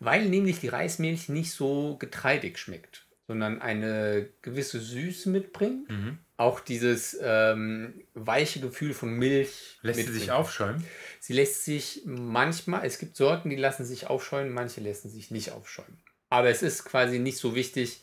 weil 0.00 0.28
nämlich 0.28 0.60
die 0.60 0.68
Reismilch 0.68 1.28
nicht 1.28 1.52
so 1.52 1.96
getreidig 1.98 2.58
schmeckt, 2.58 3.06
sondern 3.28 3.60
eine 3.60 4.28
gewisse 4.42 4.80
Süße 4.80 5.28
mitbringt. 5.28 5.88
Mhm. 5.90 6.18
Auch 6.40 6.60
dieses 6.60 7.18
ähm, 7.20 8.02
weiche 8.14 8.60
Gefühl 8.60 8.94
von 8.94 9.12
Milch. 9.12 9.78
Lässt 9.82 9.98
sie 9.98 10.04
mitbringt. 10.04 10.20
sich 10.22 10.30
aufschäumen? 10.30 10.82
Sie 11.20 11.34
lässt 11.34 11.66
sich 11.66 12.00
manchmal, 12.06 12.86
es 12.86 12.98
gibt 12.98 13.14
Sorten, 13.14 13.50
die 13.50 13.56
lassen 13.56 13.84
sich 13.84 14.06
aufschäumen, 14.06 14.50
manche 14.50 14.80
lassen 14.80 15.10
sich 15.10 15.30
nicht 15.30 15.52
aufschäumen. 15.52 16.02
Aber 16.30 16.48
es 16.48 16.62
ist 16.62 16.86
quasi 16.86 17.18
nicht 17.18 17.36
so 17.36 17.54
wichtig. 17.54 18.02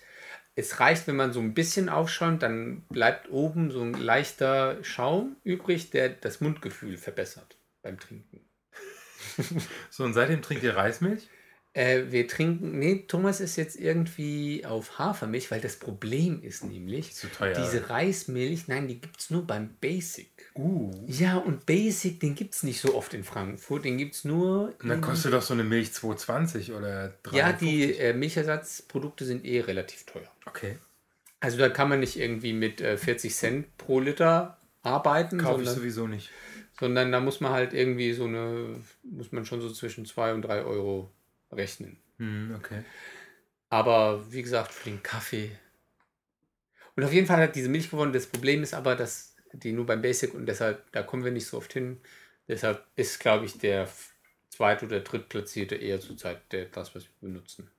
Es 0.54 0.80
reicht, 0.80 1.08
wenn 1.08 1.16
man 1.16 1.34
so 1.34 1.40
ein 1.40 1.56
bisschen 1.56 1.90
aufschäumt, 1.90 2.44
dann 2.44 2.82
bleibt 2.90 3.32
oben 3.32 3.72
so 3.72 3.82
ein 3.82 3.96
leichter 3.96 4.84
Schaum 4.84 5.38
übrig, 5.44 5.90
der 5.90 6.10
das 6.10 6.40
Mundgefühl 6.40 6.98
verbessert 6.98 7.58
beim 7.82 8.00
Trinken. 8.00 8.48
So, 9.90 10.04
und 10.04 10.14
seitdem 10.14 10.44
trinkt 10.44 10.64
ihr 10.64 10.76
Reismilch? 10.76 11.28
Äh, 11.78 12.12
wir 12.12 12.28
trinken, 12.28 12.80
nee, 12.80 13.06
Thomas 13.08 13.40
ist 13.40 13.56
jetzt 13.56 13.80
irgendwie 13.80 14.66
auf 14.66 14.98
Hafermilch, 14.98 15.52
weil 15.52 15.62
das 15.62 15.76
Problem 15.76 16.42
ist 16.42 16.64
nämlich, 16.64 17.14
teuer. 17.38 17.54
diese 17.54 17.88
Reismilch, 17.92 18.68
nein, 18.68 18.88
die 18.88 19.00
gibt 19.00 19.20
es 19.20 19.30
nur 19.30 19.46
beim 19.46 19.70
Basic. 19.80 20.32
Uh. 20.56 20.92
Ja, 21.06 21.38
und 21.38 21.68
Basic, 21.68 22.20
den 22.20 22.34
gibt 22.34 22.56
es 22.56 22.64
nicht 22.64 22.82
so 22.82 22.96
oft 22.96 23.14
in 23.14 23.24
Frankfurt, 23.24 23.86
den 23.86 24.00
gibt 24.00 24.16
es 24.16 24.26
nur. 24.26 24.74
Und 24.82 24.90
dann 24.90 25.02
kostet 25.02 25.34
doch 25.34 25.44
so 25.44 25.54
eine 25.54 25.64
Milch 25.64 25.90
2,20 25.90 26.76
oder 26.76 27.14
3,50. 27.24 27.36
Ja, 27.36 27.54
die 27.54 27.96
äh, 27.96 28.14
Milchersatzprodukte 28.14 29.24
sind 29.24 29.46
eh 29.46 29.62
relativ 29.62 30.04
teuer. 30.08 30.32
Okay. 30.48 30.80
Also 31.42 31.60
da 31.60 31.70
kann 31.70 31.90
man 31.90 32.00
nicht 32.00 32.20
irgendwie 32.20 32.54
mit 32.54 32.82
äh, 32.82 32.98
40 32.98 33.36
Cent 33.36 33.78
pro 33.78 34.00
Liter 34.00 34.58
arbeiten, 34.82 35.38
Kaufe 35.38 35.62
ich 35.62 35.68
sondern, 35.68 35.76
sowieso 35.76 36.08
nicht. 36.08 36.32
sondern 36.80 37.12
da 37.12 37.20
muss 37.20 37.40
man 37.40 37.52
halt 37.52 37.74
irgendwie 37.74 38.14
so 38.14 38.24
eine, 38.24 38.82
muss 39.04 39.32
man 39.32 39.46
schon 39.46 39.62
so 39.62 39.70
zwischen 39.70 40.08
2 40.08 40.34
und 40.34 40.42
3 40.42 40.64
Euro 40.64 41.12
rechnen. 41.52 41.98
Hm, 42.18 42.56
okay. 42.58 42.84
Aber 43.70 44.32
wie 44.32 44.42
gesagt, 44.42 44.72
für 44.72 44.90
den 44.90 45.04
Kaffee. 45.04 45.52
Und 46.96 47.04
auf 47.04 47.14
jeden 47.14 47.28
Fall 47.28 47.42
hat 47.42 47.56
diese 47.56 47.70
Milch 47.70 47.90
gewonnen. 47.90 48.14
Das 48.14 48.28
Problem 48.28 48.64
ist 48.64 48.74
aber, 48.74 48.96
dass 48.96 49.36
die 49.54 49.72
nur 49.72 49.86
beim 49.86 50.02
Basic 50.02 50.34
und 50.34 50.46
deshalb, 50.46 50.92
da 50.92 51.04
kommen 51.04 51.24
wir 51.24 51.32
nicht 51.32 51.48
so 51.48 51.58
oft 51.58 51.74
hin. 51.74 52.00
Deshalb 52.48 52.86
ist, 52.96 53.20
glaube 53.20 53.46
ich, 53.46 53.58
der 53.58 53.90
zweit- 54.50 54.84
oder 54.84 55.02
drittplatzierte 55.02 55.76
eher 55.76 56.00
zurzeit 56.00 56.52
der, 56.52 56.66
das, 56.66 56.96
was 56.96 57.04
wir 57.04 57.30
benutzen. 57.30 57.70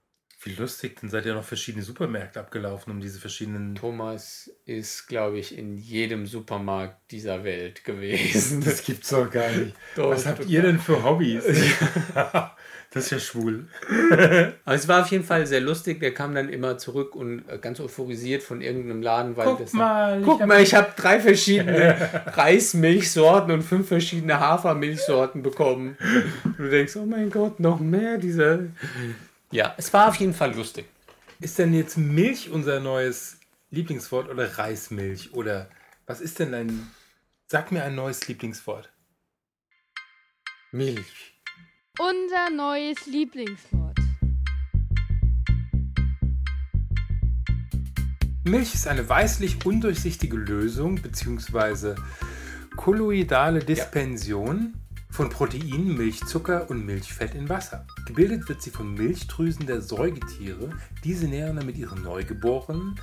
Wie 0.41 0.55
lustig, 0.55 0.99
dann 1.01 1.11
seid 1.11 1.27
ihr 1.27 1.35
noch 1.35 1.43
verschiedene 1.43 1.83
Supermärkte 1.83 2.39
abgelaufen, 2.39 2.93
um 2.93 3.01
diese 3.01 3.19
verschiedenen. 3.19 3.75
Thomas 3.75 4.49
ist, 4.67 5.09
glaube 5.09 5.37
ich, 5.39 5.59
in 5.59 5.77
jedem 5.77 6.27
Supermarkt 6.27 7.11
dieser 7.11 7.43
Welt 7.43 7.83
gewesen. 7.85 8.63
Das 8.65 8.85
gibt's 8.85 9.09
doch 9.09 9.29
gar 9.29 9.51
nicht. 9.51 9.75
Doch, 9.97 10.11
Was 10.11 10.27
habt 10.27 10.47
ihr 10.47 10.63
denn 10.63 10.79
für 10.79 11.03
Hobbys? 11.03 11.43
das 12.91 13.05
ist 13.07 13.11
ja 13.11 13.19
schwul. 13.19 13.67
Aber 14.65 14.75
es 14.77 14.87
war 14.87 15.03
auf 15.03 15.09
jeden 15.11 15.25
Fall 15.25 15.45
sehr 15.45 15.61
lustig. 15.61 15.99
Der 15.99 16.15
kam 16.15 16.37
dann 16.37 16.49
immer 16.51 16.79
zurück 16.79 17.17
und 17.17 17.43
äh, 17.49 17.59
ganz 17.59 17.81
euphorisiert 17.81 18.45
von 18.45 18.61
irgendeinem 18.61 19.03
Laden, 19.03 19.37
weil 19.37 19.47
Guck 19.47 19.59
das 19.59 19.73
mal, 19.73 20.21
ich 20.21 20.25
Guck 20.25 20.41
hab- 20.41 20.47
mal, 20.47 20.63
ich 20.63 20.73
habe 20.73 20.93
drei 20.97 21.19
verschiedene 21.19 21.97
Reismilchsorten 22.27 23.53
und 23.53 23.63
fünf 23.63 23.89
verschiedene 23.89 24.39
Hafermilchsorten 24.39 25.43
bekommen. 25.43 25.97
Und 26.45 26.59
du 26.59 26.71
denkst, 26.71 26.95
oh 26.97 27.07
mein 27.07 27.29
Gott, 27.31 27.59
noch 27.59 27.81
mehr 27.81 28.19
dieser. 28.19 28.61
Ja, 29.51 29.75
es 29.79 29.95
war 29.95 30.09
auf 30.09 30.17
jeden 30.17 30.35
Fall 30.35 30.55
lustig. 30.55 30.87
Ist 31.41 31.59
denn 31.59 31.73
jetzt 31.73 31.97
Milch 31.97 32.51
unser 32.51 32.81
neues 32.81 33.41
Lieblingswort 33.71 34.29
oder 34.29 34.59
Reismilch? 34.59 35.33
Oder 35.33 35.71
was 36.07 36.21
ist 36.21 36.39
denn 36.39 36.53
dein. 36.53 36.87
Sag 37.47 37.73
mir 37.73 37.83
ein 37.83 37.95
neues 37.95 38.29
Lieblingswort. 38.29 38.93
Milch. 40.71 41.41
Unser 41.99 42.51
neues 42.51 43.07
Lieblingswort. 43.07 43.99
Milch 48.45 48.75
ist 48.75 48.87
eine 48.87 49.09
weißlich 49.09 49.65
undurchsichtige 49.65 50.37
Lösung 50.37 51.01
bzw. 51.01 51.95
kolloidale 52.77 53.61
Dispension 53.61 54.75
von 55.19 55.31
Proteinen, 55.31 55.97
Milchzucker 55.97 56.71
und 56.71 56.87
Milchfett 56.87 57.35
in 57.35 57.49
Wasser. 57.49 57.85
Gebildet 58.07 58.49
wird 58.49 58.63
sie 58.63 58.71
von 58.71 58.95
Milchdrüsen 58.95 59.67
der 59.67 59.83
Säugetiere. 59.83 60.71
Diese 61.03 61.27
nähren 61.27 61.57
damit 61.57 61.77
ihre 61.77 61.99
Neugeborenen. 61.99 63.01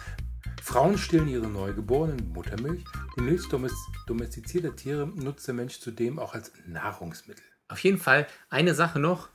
Frauen 0.63 0.97
stillen 0.97 1.28
ihre 1.28 1.49
Neugeborenen 1.49 2.15
mit 2.15 2.30
Muttermilch. 2.30 2.86
Die 3.17 3.21
Milch 3.21 3.41
domes- 3.49 3.73
domestizierter 4.08 4.73
Tiere 4.78 5.08
nutzt 5.08 5.45
der 5.45 5.56
Mensch 5.56 5.82
zudem 5.82 6.17
auch 6.17 6.34
als 6.34 6.54
Nahrungsmittel. 6.65 7.43
Auf 7.67 7.80
jeden 7.80 7.97
Fall 7.97 8.28
eine 8.49 8.75
Sache 8.75 8.99
noch. 8.99 9.28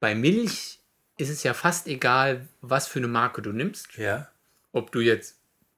Bei 0.00 0.14
Milch 0.14 0.80
ist 1.18 1.28
es 1.28 1.42
ja 1.42 1.52
fast 1.52 1.86
egal, 1.88 2.48
was 2.62 2.86
für 2.88 3.00
eine 3.00 3.08
Marke 3.08 3.42
du 3.42 3.52
nimmst. 3.52 3.98
Ja. 3.98 4.28
Ob 4.72 4.92
du 4.92 5.00
jetzt 5.00 5.36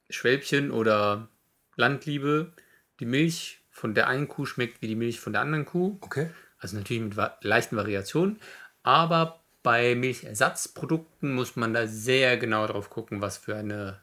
Schwälbchen 0.09 0.71
oder 0.71 1.27
Landliebe, 1.75 2.53
die 3.01 3.05
Milch 3.05 3.64
von 3.75 3.93
der 3.93 4.07
einen 4.07 4.29
Kuh 4.29 4.45
schmeckt 4.45 4.81
wie 4.81 4.87
die 4.87 4.95
Milch 4.95 5.19
von 5.19 5.33
der 5.33 5.41
anderen 5.41 5.65
Kuh. 5.65 5.97
Okay. 5.99 6.29
Also 6.59 6.77
natürlich 6.77 7.03
mit 7.03 7.19
leichten 7.41 7.75
Variationen. 7.75 8.39
Aber 8.83 9.43
bei 9.63 9.95
Milchersatzprodukten 9.95 11.35
muss 11.35 11.57
man 11.57 11.73
da 11.73 11.85
sehr 11.85 12.37
genau 12.37 12.65
drauf 12.67 12.89
gucken, 12.89 13.19
was 13.19 13.37
für 13.37 13.57
eine 13.57 13.99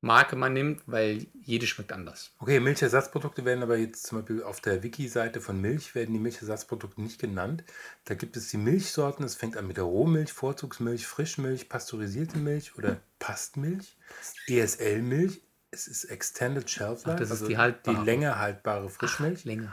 Marke 0.00 0.36
man 0.36 0.54
nimmt, 0.54 0.82
weil 0.86 1.26
jede 1.42 1.66
schmeckt 1.66 1.92
anders. 1.92 2.32
Okay, 2.38 2.60
Milchersatzprodukte 2.60 3.44
werden 3.44 3.62
aber 3.62 3.76
jetzt 3.76 4.06
zum 4.06 4.18
Beispiel 4.18 4.42
auf 4.42 4.62
der 4.62 4.82
Wiki-Seite 4.82 5.42
von 5.42 5.60
Milch 5.60 5.94
werden 5.94 6.14
die 6.14 6.18
Milchersatzprodukte 6.18 7.02
nicht 7.02 7.20
genannt. 7.20 7.62
Da 8.06 8.14
gibt 8.14 8.38
es 8.38 8.48
die 8.48 8.56
Milchsorten. 8.56 9.22
Es 9.26 9.34
fängt 9.34 9.58
an 9.58 9.66
mit 9.66 9.76
der 9.76 9.84
Rohmilch, 9.84 10.32
Vorzugsmilch, 10.32 11.06
Frischmilch, 11.06 11.68
pasteurisierte 11.68 12.38
Milch 12.38 12.78
oder 12.78 13.02
Pastmilch, 13.18 13.98
ESL-Milch. 14.46 15.42
Es 15.74 15.88
ist 15.88 16.04
Extended 16.04 16.70
Shelf 16.70 17.04
Life, 17.04 17.10
Ach, 17.10 17.16
das 17.18 17.26
ist 17.28 17.32
also 17.32 17.48
die 17.48 17.58
haltbare. 17.58 18.04
länger 18.04 18.38
haltbare 18.38 18.88
Frischmilch. 18.88 19.44
Länger. 19.44 19.72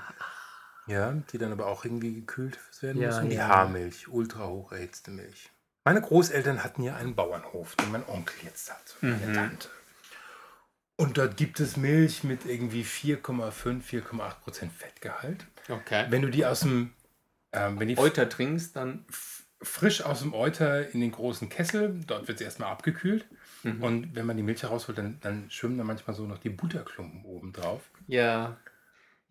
Ja, 0.87 1.13
die 1.31 1.37
dann 1.37 1.51
aber 1.51 1.67
auch 1.67 1.85
irgendwie 1.85 2.13
gekühlt 2.13 2.59
werden 2.81 3.01
Ja, 3.01 3.09
muss. 3.09 3.17
Und 3.19 3.29
die 3.29 3.35
ja. 3.35 3.47
Haarmilch, 3.47 4.07
ultra 4.07 4.47
hoch 4.47 4.71
erhitzte 4.71 5.11
Milch. 5.11 5.51
Meine 5.85 6.01
Großeltern 6.01 6.63
hatten 6.63 6.81
ja 6.83 6.95
einen 6.95 7.15
Bauernhof, 7.15 7.75
den 7.75 7.91
mein 7.91 8.07
Onkel 8.07 8.35
jetzt 8.43 8.71
hat, 8.71 8.95
und 9.01 9.11
meine 9.11 9.27
Mhm. 9.27 9.33
Tante. 9.33 9.69
Und 10.97 11.17
dort 11.17 11.37
gibt 11.37 11.59
es 11.59 11.77
Milch 11.77 12.23
mit 12.23 12.45
irgendwie 12.45 12.83
4,5, 12.83 13.81
4,8 13.83 14.39
Prozent 14.41 14.73
Fettgehalt. 14.73 15.45
Okay. 15.69 16.05
Wenn 16.09 16.21
du 16.21 16.29
die 16.29 16.45
aus 16.45 16.61
dem, 16.61 16.93
ähm, 17.53 17.79
wenn 17.79 17.87
die 17.87 17.97
Euter 17.97 18.27
trinkst, 18.29 18.75
dann 18.75 19.05
frisch 19.63 20.01
aus 20.03 20.19
dem 20.21 20.33
Euter 20.33 20.89
in 20.89 21.01
den 21.01 21.11
großen 21.11 21.49
Kessel, 21.49 21.99
dort 22.07 22.27
wird 22.27 22.39
sie 22.39 22.43
erstmal 22.43 22.71
abgekühlt. 22.71 23.25
Mhm. 23.63 23.83
Und 23.83 24.15
wenn 24.15 24.25
man 24.25 24.37
die 24.37 24.43
Milch 24.43 24.63
herausholt, 24.63 24.97
dann, 24.97 25.17
dann 25.21 25.49
schwimmen 25.49 25.77
da 25.77 25.83
manchmal 25.83 26.15
so 26.15 26.25
noch 26.25 26.39
die 26.39 26.49
Butterklumpen 26.49 27.23
oben 27.25 27.53
drauf. 27.53 27.81
ja. 28.07 28.57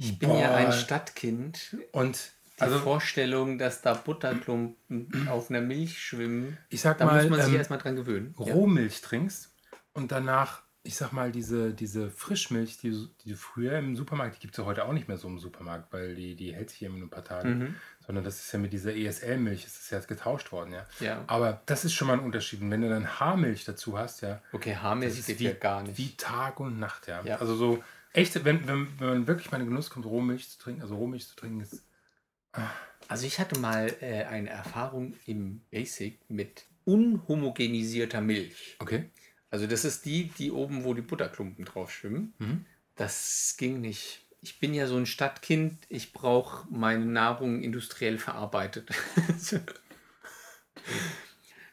Ich 0.03 0.19
bin 0.19 0.31
ja 0.31 0.49
Boah. 0.49 0.57
ein 0.57 0.73
Stadtkind. 0.73 1.77
Und 1.93 2.33
Die 2.57 2.63
also 2.63 2.79
Vorstellung, 2.79 3.59
dass 3.59 3.83
da 3.83 3.93
Butterklumpen 3.93 5.29
auf 5.29 5.51
einer 5.51 5.61
Milch 5.61 6.01
schwimmen, 6.03 6.57
ich 6.71 6.81
sag 6.81 6.97
da 6.97 7.05
mal, 7.05 7.21
muss 7.21 7.31
man 7.31 7.41
sich 7.43 7.53
ähm, 7.53 7.59
erstmal 7.59 7.79
dran 7.81 7.97
gewöhnen. 7.97 8.35
Ja. 8.39 8.55
Rohmilch 8.55 9.03
trinkst 9.03 9.53
und 9.93 10.11
danach 10.11 10.63
ich 10.83 10.97
sag 10.97 11.13
mal, 11.13 11.31
diese, 11.31 11.75
diese 11.75 12.11
Frischmilch, 12.11 12.79
die, 12.79 13.09
die 13.25 13.35
früher 13.35 13.79
im 13.79 13.97
Supermarkt, 13.97 14.37
die 14.37 14.41
gibt 14.41 14.55
es 14.55 14.59
ja 14.59 14.65
heute 14.65 14.87
auch 14.87 14.95
nicht 14.95 15.09
mehr 15.09 15.19
so 15.19 15.29
im 15.29 15.39
Supermarkt, 15.39 15.93
weil 15.93 16.15
die, 16.15 16.37
die 16.37 16.55
hält 16.55 16.71
sich 16.71 16.83
immer 16.83 16.97
nur 16.97 17.07
ein 17.07 17.11
paar 17.11 17.25
Tage. 17.25 17.49
Mhm. 17.49 17.75
Sondern 18.07 18.25
das 18.25 18.41
ist 18.41 18.51
ja 18.53 18.59
mit 18.59 18.73
dieser 18.73 18.97
ESL-Milch, 18.97 19.65
das 19.65 19.79
ist 19.79 19.91
ja 19.91 19.99
jetzt 19.99 20.09
getauscht 20.09 20.53
worden, 20.53 20.73
ja. 20.73 20.87
Ja. 21.01 21.23
Aber 21.27 21.61
das 21.67 21.85
ist 21.85 21.93
schon 21.93 22.09
mal 22.09 22.15
ein 22.15 22.25
Unterschied. 22.25 22.63
Und 22.63 22.71
wenn 22.71 22.81
du 22.81 22.89
dann 22.89 23.21
Haarmilch 23.21 23.65
dazu 23.65 23.99
hast, 23.99 24.23
ja, 24.23 24.41
Okay, 24.53 24.73
das 24.73 24.83
Haarmilch 24.83 25.19
ist 25.19 25.27
geht 25.27 25.39
wie, 25.39 25.45
ja 25.45 25.53
gar 25.53 25.83
nicht. 25.83 25.99
wie 25.99 26.17
Tag 26.17 26.61
und 26.61 26.79
Nacht, 26.79 27.09
ja. 27.09 27.23
Ja. 27.25 27.37
Also 27.37 27.55
so 27.55 27.85
echte, 28.15 28.45
wenn, 28.47 28.67
wenn, 28.67 28.89
wenn 28.99 29.09
man 29.09 29.27
wirklich 29.27 29.51
mal 29.51 29.59
in 29.59 29.65
den 29.65 29.71
Genuss 29.71 29.91
kommt, 29.91 30.07
Rohmilch 30.07 30.49
zu 30.49 30.59
trinken, 30.59 30.81
also 30.81 30.97
Rohmilch 30.97 31.29
zu 31.29 31.37
trinken, 31.37 31.61
ist. 31.61 31.85
Also 33.07 33.27
ich 33.27 33.39
hatte 33.39 33.59
mal 33.61 33.95
äh, 34.01 34.25
eine 34.25 34.49
Erfahrung 34.49 35.15
im 35.27 35.61
Basic 35.71 36.19
mit 36.29 36.65
unhomogenisierter 36.85 38.21
Milch. 38.21 38.77
Okay. 38.79 39.11
Also 39.51 39.67
das 39.67 39.85
ist 39.85 40.05
die, 40.05 40.29
die 40.39 40.53
oben, 40.53 40.85
wo 40.85 40.95
die 40.95 41.03
Butterklumpen 41.03 41.65
drauf 41.65 41.91
schwimmen. 41.91 42.35
Mhm. 42.39 42.67
Das 42.97 43.57
ging 43.59 43.81
nicht. 43.81 44.25
Ich 44.41 44.59
bin 44.59 44.73
ja 44.75 44.87
so 44.87 44.97
ein 44.97 45.07
Stadtkind. 45.07 45.79
Ich 45.89 46.13
brauche 46.13 46.67
meine 46.71 47.05
Nahrung 47.05 47.63
industriell 47.63 48.19
verarbeitet. 48.19 48.91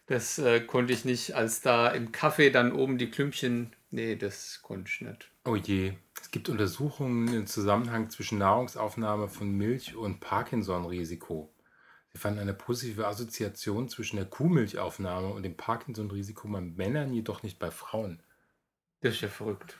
das 0.07 0.39
äh, 0.39 0.59
konnte 0.61 0.93
ich 0.93 1.05
nicht, 1.05 1.35
als 1.35 1.61
da 1.61 1.89
im 1.89 2.11
Kaffee 2.11 2.49
dann 2.49 2.71
oben 2.71 2.97
die 2.97 3.09
Klümpchen. 3.09 3.73
Nee, 3.89 4.15
das 4.15 4.61
konnte 4.63 4.91
ich 4.93 5.01
nicht. 5.01 5.29
Oh 5.45 5.55
je. 5.55 5.93
Es 6.21 6.31
gibt 6.31 6.49
Untersuchungen 6.49 7.33
im 7.33 7.47
Zusammenhang 7.47 8.09
zwischen 8.09 8.37
Nahrungsaufnahme 8.39 9.29
von 9.29 9.49
Milch 9.51 9.95
und 9.95 10.19
Parkinson-Risiko. 10.19 11.53
Sie 12.17 12.21
fanden 12.21 12.39
eine 12.39 12.55
positive 12.55 13.05
Assoziation 13.05 13.89
zwischen 13.89 14.15
der 14.15 14.25
Kuhmilchaufnahme 14.25 15.27
und 15.27 15.43
dem 15.43 15.55
Parkinson-Risiko 15.55 16.47
bei 16.47 16.61
Männern, 16.61 17.13
jedoch 17.13 17.43
nicht 17.43 17.59
bei 17.59 17.69
Frauen. 17.69 18.23
Das 19.01 19.13
ist 19.13 19.21
ja 19.21 19.27
verrückt. 19.27 19.77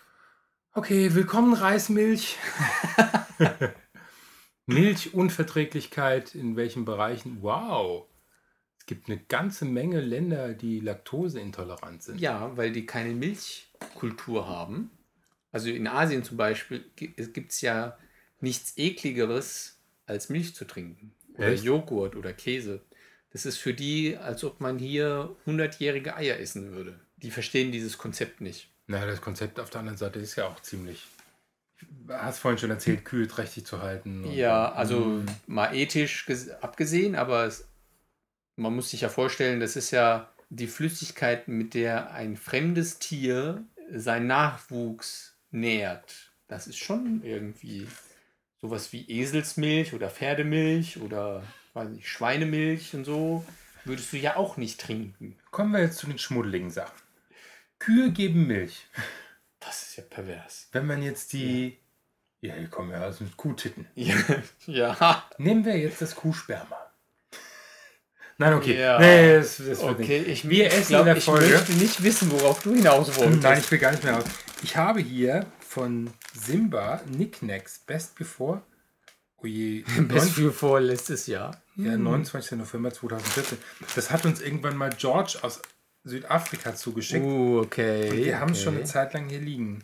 Okay, 0.73 1.15
willkommen 1.15 1.55
Reismilch. 1.55 2.37
Milchunverträglichkeit 4.67 6.35
in 6.35 6.55
welchen 6.55 6.85
Bereichen? 6.85 7.41
Wow. 7.41 8.07
Es 8.77 8.85
gibt 8.85 9.09
eine 9.09 9.17
ganze 9.17 9.65
Menge 9.65 9.99
Länder, 9.99 10.53
die 10.53 10.79
laktoseintolerant 10.79 12.03
sind. 12.03 12.21
Ja, 12.21 12.55
weil 12.55 12.71
die 12.71 12.85
keine 12.85 13.15
Milchkultur 13.15 14.47
haben. 14.47 14.91
Also 15.51 15.69
in 15.69 15.87
Asien 15.87 16.23
zum 16.23 16.37
Beispiel 16.37 16.85
gibt 16.95 17.51
es 17.51 17.61
ja 17.61 17.97
nichts 18.41 18.77
ekligeres, 18.77 19.81
als 20.05 20.29
Milch 20.29 20.53
zu 20.53 20.65
trinken. 20.65 21.15
Oder 21.37 21.49
Echt? 21.53 21.63
Joghurt 21.63 22.15
oder 22.15 22.33
Käse. 22.33 22.81
Das 23.31 23.45
ist 23.45 23.57
für 23.57 23.73
die, 23.73 24.17
als 24.17 24.43
ob 24.43 24.59
man 24.61 24.79
hier 24.79 25.35
hundertjährige 25.45 26.15
Eier 26.15 26.39
essen 26.39 26.71
würde. 26.71 26.99
Die 27.17 27.31
verstehen 27.31 27.71
dieses 27.71 27.97
Konzept 27.97 28.41
nicht. 28.41 28.69
Naja, 28.87 29.05
das 29.05 29.21
Konzept 29.21 29.59
auf 29.59 29.69
der 29.69 29.79
anderen 29.81 29.97
Seite 29.97 30.19
ist 30.19 30.35
ja 30.35 30.47
auch 30.47 30.59
ziemlich. 30.61 31.05
Du 31.81 32.13
hast 32.13 32.39
vorhin 32.39 32.57
schon 32.57 32.69
erzählt, 32.71 33.05
Kühe 33.05 33.27
trächtig 33.27 33.65
zu 33.65 33.81
halten. 33.81 34.23
Ja, 34.33 34.71
also 34.71 35.05
Mhm. 35.05 35.25
mal 35.45 35.75
ethisch 35.75 36.25
ges- 36.27 36.51
abgesehen, 36.59 37.15
aber 37.15 37.45
es, 37.45 37.67
man 38.55 38.75
muss 38.75 38.89
sich 38.89 39.01
ja 39.01 39.09
vorstellen, 39.09 39.59
das 39.59 39.75
ist 39.75 39.91
ja 39.91 40.31
die 40.49 40.67
Flüssigkeit, 40.67 41.47
mit 41.47 41.73
der 41.73 42.11
ein 42.13 42.37
fremdes 42.37 42.97
Tier 42.99 43.63
seinen 43.93 44.27
Nachwuchs 44.27 45.35
nährt. 45.51 46.31
Das 46.47 46.65
ist 46.67 46.77
schon 46.77 47.21
irgendwie 47.23 47.87
sowas 48.61 48.91
wie 48.93 49.05
Eselsmilch 49.09 49.93
oder 49.93 50.09
Pferdemilch 50.09 50.99
oder 51.01 51.43
weiß 51.73 51.89
nicht, 51.89 52.07
Schweinemilch 52.07 52.93
und 52.93 53.05
so. 53.05 53.45
Würdest 53.85 54.11
du 54.11 54.17
ja 54.17 54.35
auch 54.35 54.57
nicht 54.57 54.81
trinken. 54.81 55.37
Kommen 55.51 55.71
wir 55.71 55.81
jetzt 55.81 55.97
zu 55.99 56.07
den 56.07 56.17
schmuddeligen 56.19 56.71
Sachen. 56.71 56.95
Kühe 57.79 58.11
geben 58.11 58.47
Milch. 58.47 58.87
Das 59.59 59.83
ist 59.83 59.95
ja 59.97 60.03
pervers. 60.03 60.67
Wenn 60.71 60.85
man 60.85 61.01
jetzt 61.03 61.31
die. 61.33 61.77
Ja, 62.41 62.53
hier 62.55 62.67
kommen 62.67 62.91
wir 62.91 63.01
aus 63.03 63.19
mit 63.21 63.35
Kuhtitten. 63.37 63.87
Ja. 63.95 64.15
ja. 64.67 65.23
Nehmen 65.37 65.63
wir 65.65 65.77
jetzt 65.77 66.01
das 66.01 66.15
Kuhsperma. 66.15 66.75
Nein, 68.39 68.53
okay. 68.53 68.79
Ja. 68.79 68.99
Nee, 68.99 69.37
das, 69.37 69.57
das 69.57 69.79
Okay, 69.81 70.19
nicht. 70.19 70.29
ich, 70.45 70.49
Wir 70.49 70.67
ich 70.67 70.73
essen 70.73 70.87
glaub, 70.89 71.01
in 71.01 71.05
der 71.07 71.17
ich 71.17 71.23
Folge. 71.23 71.47
möchte 71.47 71.73
nicht 71.73 72.03
wissen, 72.03 72.31
worauf 72.31 72.61
du 72.61 72.73
hinaus 72.75 73.15
wolltest. 73.17 73.41
Nein, 73.41 73.57
ich 73.59 73.71
will 73.71 73.79
gar 73.79 73.91
nicht 73.91 74.03
mehr 74.03 74.17
aus. 74.17 74.25
Ich 74.61 74.75
habe 74.77 74.99
hier 74.99 75.45
von 75.77 76.09
Simba 76.33 77.01
Knickknacks 77.05 77.77
Best 77.85 78.15
Before. 78.15 78.63
Oh 79.37 79.45
je. 79.45 79.83
Bis 80.07 80.31
für 80.31 80.51
vorletztes 80.51 81.27
Jahr. 81.27 81.61
Ja, 81.75 81.95
29. 81.95 82.57
November 82.57 82.91
2014. 82.91 83.59
Das 83.95 84.09
hat 84.09 84.25
uns 84.25 84.41
irgendwann 84.41 84.75
mal 84.75 84.89
George 84.97 85.37
aus 85.43 85.61
Südafrika 86.03 86.75
zugeschickt. 86.75 87.23
Uh, 87.23 87.59
okay. 87.59 88.09
Und 88.09 88.17
wir 88.17 88.39
haben 88.39 88.53
es 88.53 88.57
okay. 88.57 88.63
schon 88.65 88.75
eine 88.77 88.85
Zeit 88.85 89.13
lang 89.13 89.29
hier 89.29 89.39
liegen. 89.39 89.83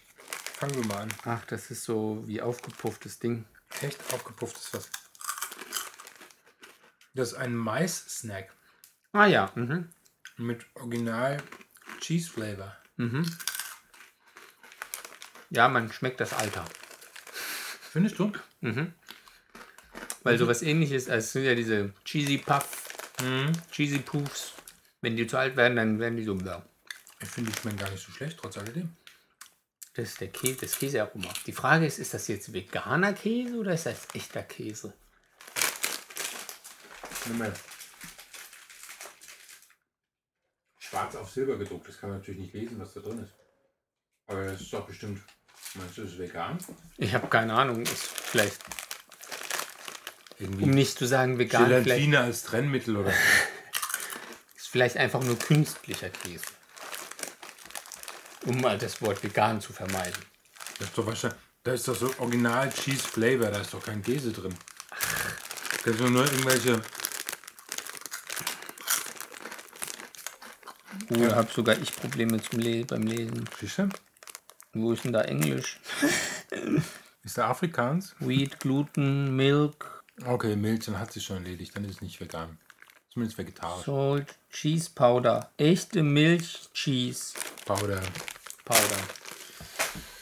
Fangen 0.54 0.74
wir 0.76 0.86
mal 0.86 1.02
an. 1.02 1.14
Ach, 1.24 1.44
das 1.46 1.70
ist 1.70 1.84
so 1.84 2.22
wie 2.26 2.40
aufgepufftes 2.40 3.18
Ding. 3.18 3.44
Echt 3.80 3.98
aufgepufft 4.12 4.56
ist 4.56 4.72
was. 4.74 4.90
Das 7.14 7.32
ist 7.32 7.34
ein 7.38 7.54
Mais-Snack 7.54 8.52
Ah 9.12 9.26
ja. 9.26 9.52
Mhm. 9.54 9.88
mit 10.36 10.64
Original 10.74 11.40
Cheese 12.00 12.30
Flavor. 12.30 12.76
Ja, 15.50 15.68
man 15.68 15.92
schmeckt 15.92 16.20
das 16.20 16.32
Alter. 16.32 16.64
Findest 17.92 18.18
du? 18.18 18.32
Weil 20.22 20.38
sowas 20.38 20.62
ähnliches, 20.62 21.08
als 21.08 21.32
sind 21.32 21.44
ja 21.44 21.54
diese 21.54 21.92
Cheesy 22.04 22.38
Puff, 22.38 22.84
Mhm. 23.22 23.52
Cheesy 23.70 23.98
Puffs. 24.00 24.52
Wenn 25.00 25.16
die 25.16 25.26
zu 25.26 25.36
alt 25.36 25.56
werden, 25.56 25.76
dann 25.76 25.98
werden 26.00 26.16
die 26.16 26.24
so. 26.24 26.34
Ich 27.20 27.28
finde 27.28 27.52
die 27.52 27.60
schmecken 27.60 27.78
gar 27.78 27.90
nicht 27.90 28.04
so 28.04 28.10
schlecht, 28.10 28.38
trotz 28.40 28.56
alledem. 28.58 28.96
Das 29.94 30.08
ist 30.08 30.20
der 30.20 30.28
Käse, 30.28 30.56
das 30.62 30.76
Käsearoma. 30.76 31.32
Die 31.46 31.52
Frage 31.52 31.86
ist, 31.86 32.00
ist 32.00 32.14
das 32.14 32.26
jetzt 32.26 32.52
veganer 32.52 33.12
Käse 33.12 33.56
oder 33.56 33.74
ist 33.74 33.86
das 33.86 34.08
echter 34.12 34.42
Käse? 34.42 34.92
Nimm 37.26 37.38
mal. 37.38 37.52
Schwarz 40.78 41.14
auf 41.14 41.30
Silber 41.30 41.56
gedruckt. 41.56 41.88
Das 41.88 41.98
kann 42.00 42.10
man 42.10 42.18
natürlich 42.18 42.40
nicht 42.40 42.54
lesen, 42.54 42.80
was 42.80 42.92
da 42.94 43.00
drin 43.00 43.20
ist. 43.20 43.34
Aber 44.26 44.44
das 44.44 44.60
ist 44.60 44.72
doch 44.72 44.84
bestimmt. 44.84 45.22
Meinst 45.74 45.96
du, 45.96 46.02
ist 46.02 46.18
vegan? 46.18 46.58
Ich 46.98 47.14
habe 47.14 47.28
keine 47.28 47.54
Ahnung. 47.54 47.82
Ist 47.82 48.06
vielleicht, 48.06 48.58
Irgendwie 50.38 50.64
um 50.64 50.70
nicht 50.70 50.98
zu 50.98 51.06
sagen 51.06 51.38
vegan, 51.38 51.68
Gelatine 51.68 52.18
als 52.20 52.42
Trennmittel 52.42 52.96
oder 52.96 53.12
ist 54.56 54.68
vielleicht 54.68 54.96
einfach 54.96 55.22
nur 55.22 55.38
künstlicher 55.38 56.10
Käse. 56.10 56.44
Um 58.46 58.60
mal 58.60 58.78
das 58.78 59.00
Wort 59.02 59.22
vegan 59.22 59.60
zu 59.60 59.72
vermeiden. 59.72 60.20
Das 60.78 60.88
ist 60.88 60.98
doch 60.98 61.06
wahrscheinlich. 61.06 61.40
Da 61.62 61.72
ist 61.72 61.88
doch 61.88 61.96
so 61.96 62.12
Original 62.18 62.70
Cheese 62.70 63.08
Flavor, 63.08 63.50
da 63.50 63.60
ist 63.60 63.72
doch 63.72 63.82
kein 63.82 64.02
Käse 64.02 64.32
drin. 64.32 64.54
Das 65.84 65.96
sind 65.96 66.12
nur 66.12 66.24
irgendwelche. 66.24 66.80
Oh, 71.10 71.34
habe 71.34 71.50
sogar 71.52 71.78
ich 71.78 71.94
Probleme 71.94 72.42
zum 72.42 72.58
Le 72.58 72.84
beim 72.84 73.02
Lesen. 73.02 73.48
Siehst 73.60 73.78
du? 73.78 73.88
Wo 74.72 74.92
ist 74.92 75.04
denn 75.04 75.12
da 75.12 75.22
Englisch? 75.22 75.80
Ist 77.22 77.38
der 77.38 77.46
Afrikaans? 77.46 78.14
Wheat, 78.18 78.60
Gluten, 78.60 79.34
Milk, 79.34 79.94
Okay, 80.22 80.54
Milch, 80.54 80.84
dann 80.86 80.98
hat 80.98 81.12
sich 81.12 81.24
schon 81.24 81.38
erledigt. 81.38 81.74
Dann 81.74 81.84
ist 81.84 81.96
es 81.96 82.02
nicht 82.02 82.20
vegan. 82.20 82.58
Zumindest 83.12 83.38
vegetarisch. 83.38 83.84
Salt, 83.84 84.34
Cheese 84.50 84.90
Powder. 84.94 85.50
Echte 85.56 86.02
Milch, 86.02 86.68
Cheese 86.72 87.34
Powder. 87.64 88.00
Powder. 88.64 88.96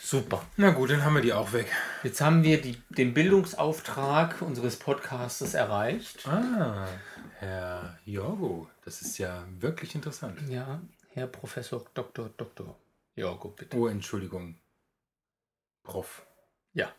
Super. 0.03 0.45
Na 0.57 0.71
gut, 0.71 0.91
dann 0.91 1.05
haben 1.05 1.15
wir 1.15 1.23
die 1.23 1.33
auch 1.33 1.53
weg. 1.53 1.67
Jetzt 2.03 2.21
haben 2.21 2.43
wir 2.43 2.61
die, 2.61 2.77
den 2.91 3.15
Bildungsauftrag 3.15 4.43
unseres 4.43 4.77
Podcastes 4.77 5.55
erreicht. 5.55 6.27
Ah, 6.29 6.87
Herr 7.39 7.99
Jorgo, 8.05 8.69
das 8.85 9.01
ist 9.01 9.17
ja 9.19 9.45
wirklich 9.61 9.95
interessant. 9.95 10.39
Ja, 10.49 10.81
Herr 11.15 11.29
Professor 11.29 11.85
Dr. 11.95 12.31
Dr. 12.37 12.77
Jorgo, 13.15 13.49
bitte. 13.51 13.77
Oh, 13.77 13.87
Entschuldigung. 13.87 14.57
Prof. 15.83 16.27
Ja. 16.75 16.93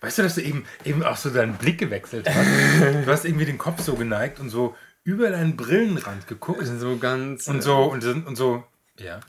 Weißt 0.00 0.18
du, 0.18 0.22
dass 0.24 0.34
du 0.34 0.42
eben, 0.42 0.66
eben 0.84 1.02
auch 1.04 1.16
so 1.16 1.30
deinen 1.30 1.56
Blick 1.56 1.78
gewechselt 1.78 2.28
hast? 2.28 2.46
Du 3.04 3.06
hast 3.06 3.24
irgendwie 3.24 3.46
den 3.46 3.58
Kopf 3.58 3.80
so 3.82 3.94
geneigt 3.94 4.40
und 4.40 4.50
so 4.50 4.76
über 5.04 5.30
deinen 5.30 5.56
Brillenrand 5.56 6.26
geguckt 6.26 6.66
So 6.66 6.98
ganz. 6.98 7.46
und 7.48 7.62
so 7.62 7.84
und, 7.84 8.02
so- 8.02 8.10
und 8.10 8.36
so. 8.36 8.64
Ja. 8.98 9.20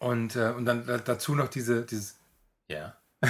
Und, 0.00 0.34
äh, 0.34 0.50
und 0.56 0.64
dann 0.64 0.84
da- 0.86 0.98
dazu 0.98 1.34
noch 1.36 1.48
diese, 1.48 1.84
dieses. 1.86 2.18
Ja. 2.68 2.96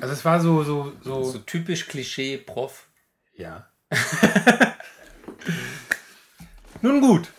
Also 0.00 0.12
es 0.14 0.24
war 0.24 0.40
so, 0.40 0.64
so, 0.64 0.92
so. 1.02 1.22
so 1.24 1.38
typisch 1.38 1.86
Klischee, 1.86 2.36
Prof. 2.38 2.88
Ja. 3.34 3.70
Nun 6.82 7.00
gut. 7.00 7.32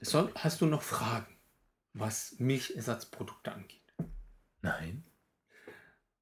Soll, 0.00 0.30
hast 0.36 0.60
du 0.60 0.66
noch 0.66 0.82
Fragen, 0.82 1.34
was 1.94 2.36
Milchersatzprodukte 2.38 3.52
angeht? 3.52 3.80
Nein. 4.62 5.04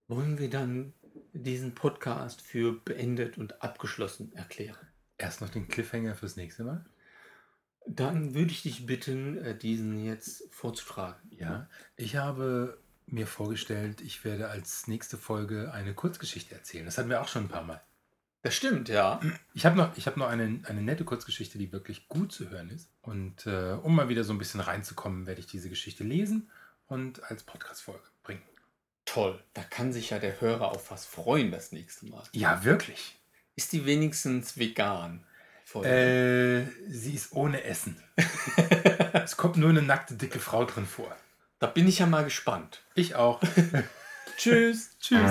Wollen 0.09 0.39
wir 0.39 0.49
dann 0.49 0.95
diesen 1.33 1.75
Podcast 1.75 2.41
für 2.41 2.73
beendet 2.73 3.37
und 3.39 3.61
abgeschlossen 3.63 4.33
erklären? 4.33 4.87
Erst 5.19 5.41
noch 5.41 5.49
den 5.51 5.69
Cliffhanger 5.69 6.15
fürs 6.15 6.37
nächste 6.37 6.65
Mal. 6.65 6.85
Dann 7.87 8.35
würde 8.35 8.53
ich 8.53 8.63
dich 8.63 8.87
bitten, 8.87 9.37
äh, 9.39 9.57
diesen 9.57 10.05
jetzt 10.05 10.45
vorzutragen. 10.51 11.31
Ja, 11.31 11.69
ich 11.97 12.17
habe 12.17 12.79
mir 13.07 13.27
vorgestellt, 13.27 14.01
ich 14.01 14.25
werde 14.25 14.49
als 14.49 14.87
nächste 14.87 15.19
Folge 15.19 15.73
eine 15.73 15.95
Kurzgeschichte 15.95 16.55
erzählen. 16.55 16.85
Das 16.85 16.99
hatten 16.99 17.11
wir 17.11 17.21
auch 17.21 17.29
schon 17.29 17.45
ein 17.45 17.49
paar 17.49 17.65
Mal. 17.65 17.83
Das 18.43 18.57
stimmt, 18.57 18.89
ja. 18.89 19.21
Ich 19.55 19.65
habe 19.65 19.77
noch, 19.77 19.97
ich 19.97 20.07
hab 20.07 20.17
noch 20.17 20.27
eine, 20.27 20.61
eine 20.65 20.83
nette 20.83 21.05
Kurzgeschichte, 21.05 21.59
die 21.59 21.71
wirklich 21.71 22.09
gut 22.09 22.33
zu 22.33 22.51
hören 22.51 22.71
ist. 22.71 22.91
Und 23.01 23.47
äh, 23.47 23.77
um 23.83 23.95
mal 23.95 24.09
wieder 24.09 24.25
so 24.25 24.33
ein 24.33 24.39
bisschen 24.39 24.61
reinzukommen, 24.61 25.27
werde 25.27 25.41
ich 25.41 25.47
diese 25.47 25.69
Geschichte 25.69 26.03
lesen 26.03 26.51
und 26.89 27.23
als 27.31 27.45
Podcast-Folge 27.45 28.03
bringen. 28.25 28.43
Toll. 29.05 29.41
Da 29.55 29.63
kann 29.63 29.93
sich 29.93 30.11
ja 30.11 30.19
der 30.19 30.41
Hörer 30.41 30.73
auf 30.73 30.91
was 30.91 31.07
freuen 31.07 31.53
das 31.53 31.71
nächste 31.71 32.07
Mal. 32.07 32.25
Ja, 32.33 32.65
wirklich. 32.65 33.17
Ist 33.55 33.73
die 33.73 33.87
wenigstens 33.87 34.57
vegan? 34.57 35.25
Äh, 35.81 36.67
sie 36.89 37.15
ist 37.15 37.33
ohne 37.33 37.65
Essen. 37.65 37.97
es 39.13 39.37
kommt 39.37 39.57
nur 39.57 39.71
eine 39.71 39.83
nackte, 39.83 40.15
dicke 40.15 40.39
Frau 40.39 40.65
drin 40.65 40.87
vor. 40.87 41.15
Da 41.59 41.67
bin 41.67 41.89
ich 41.89 42.01
ja 42.01 42.07
mal 42.07 42.25
gespannt. 42.25 42.83
Ich 42.95 43.15
auch. 43.15 43.41
Tschüss. 44.37 44.91
Tschüss. 45.01 45.31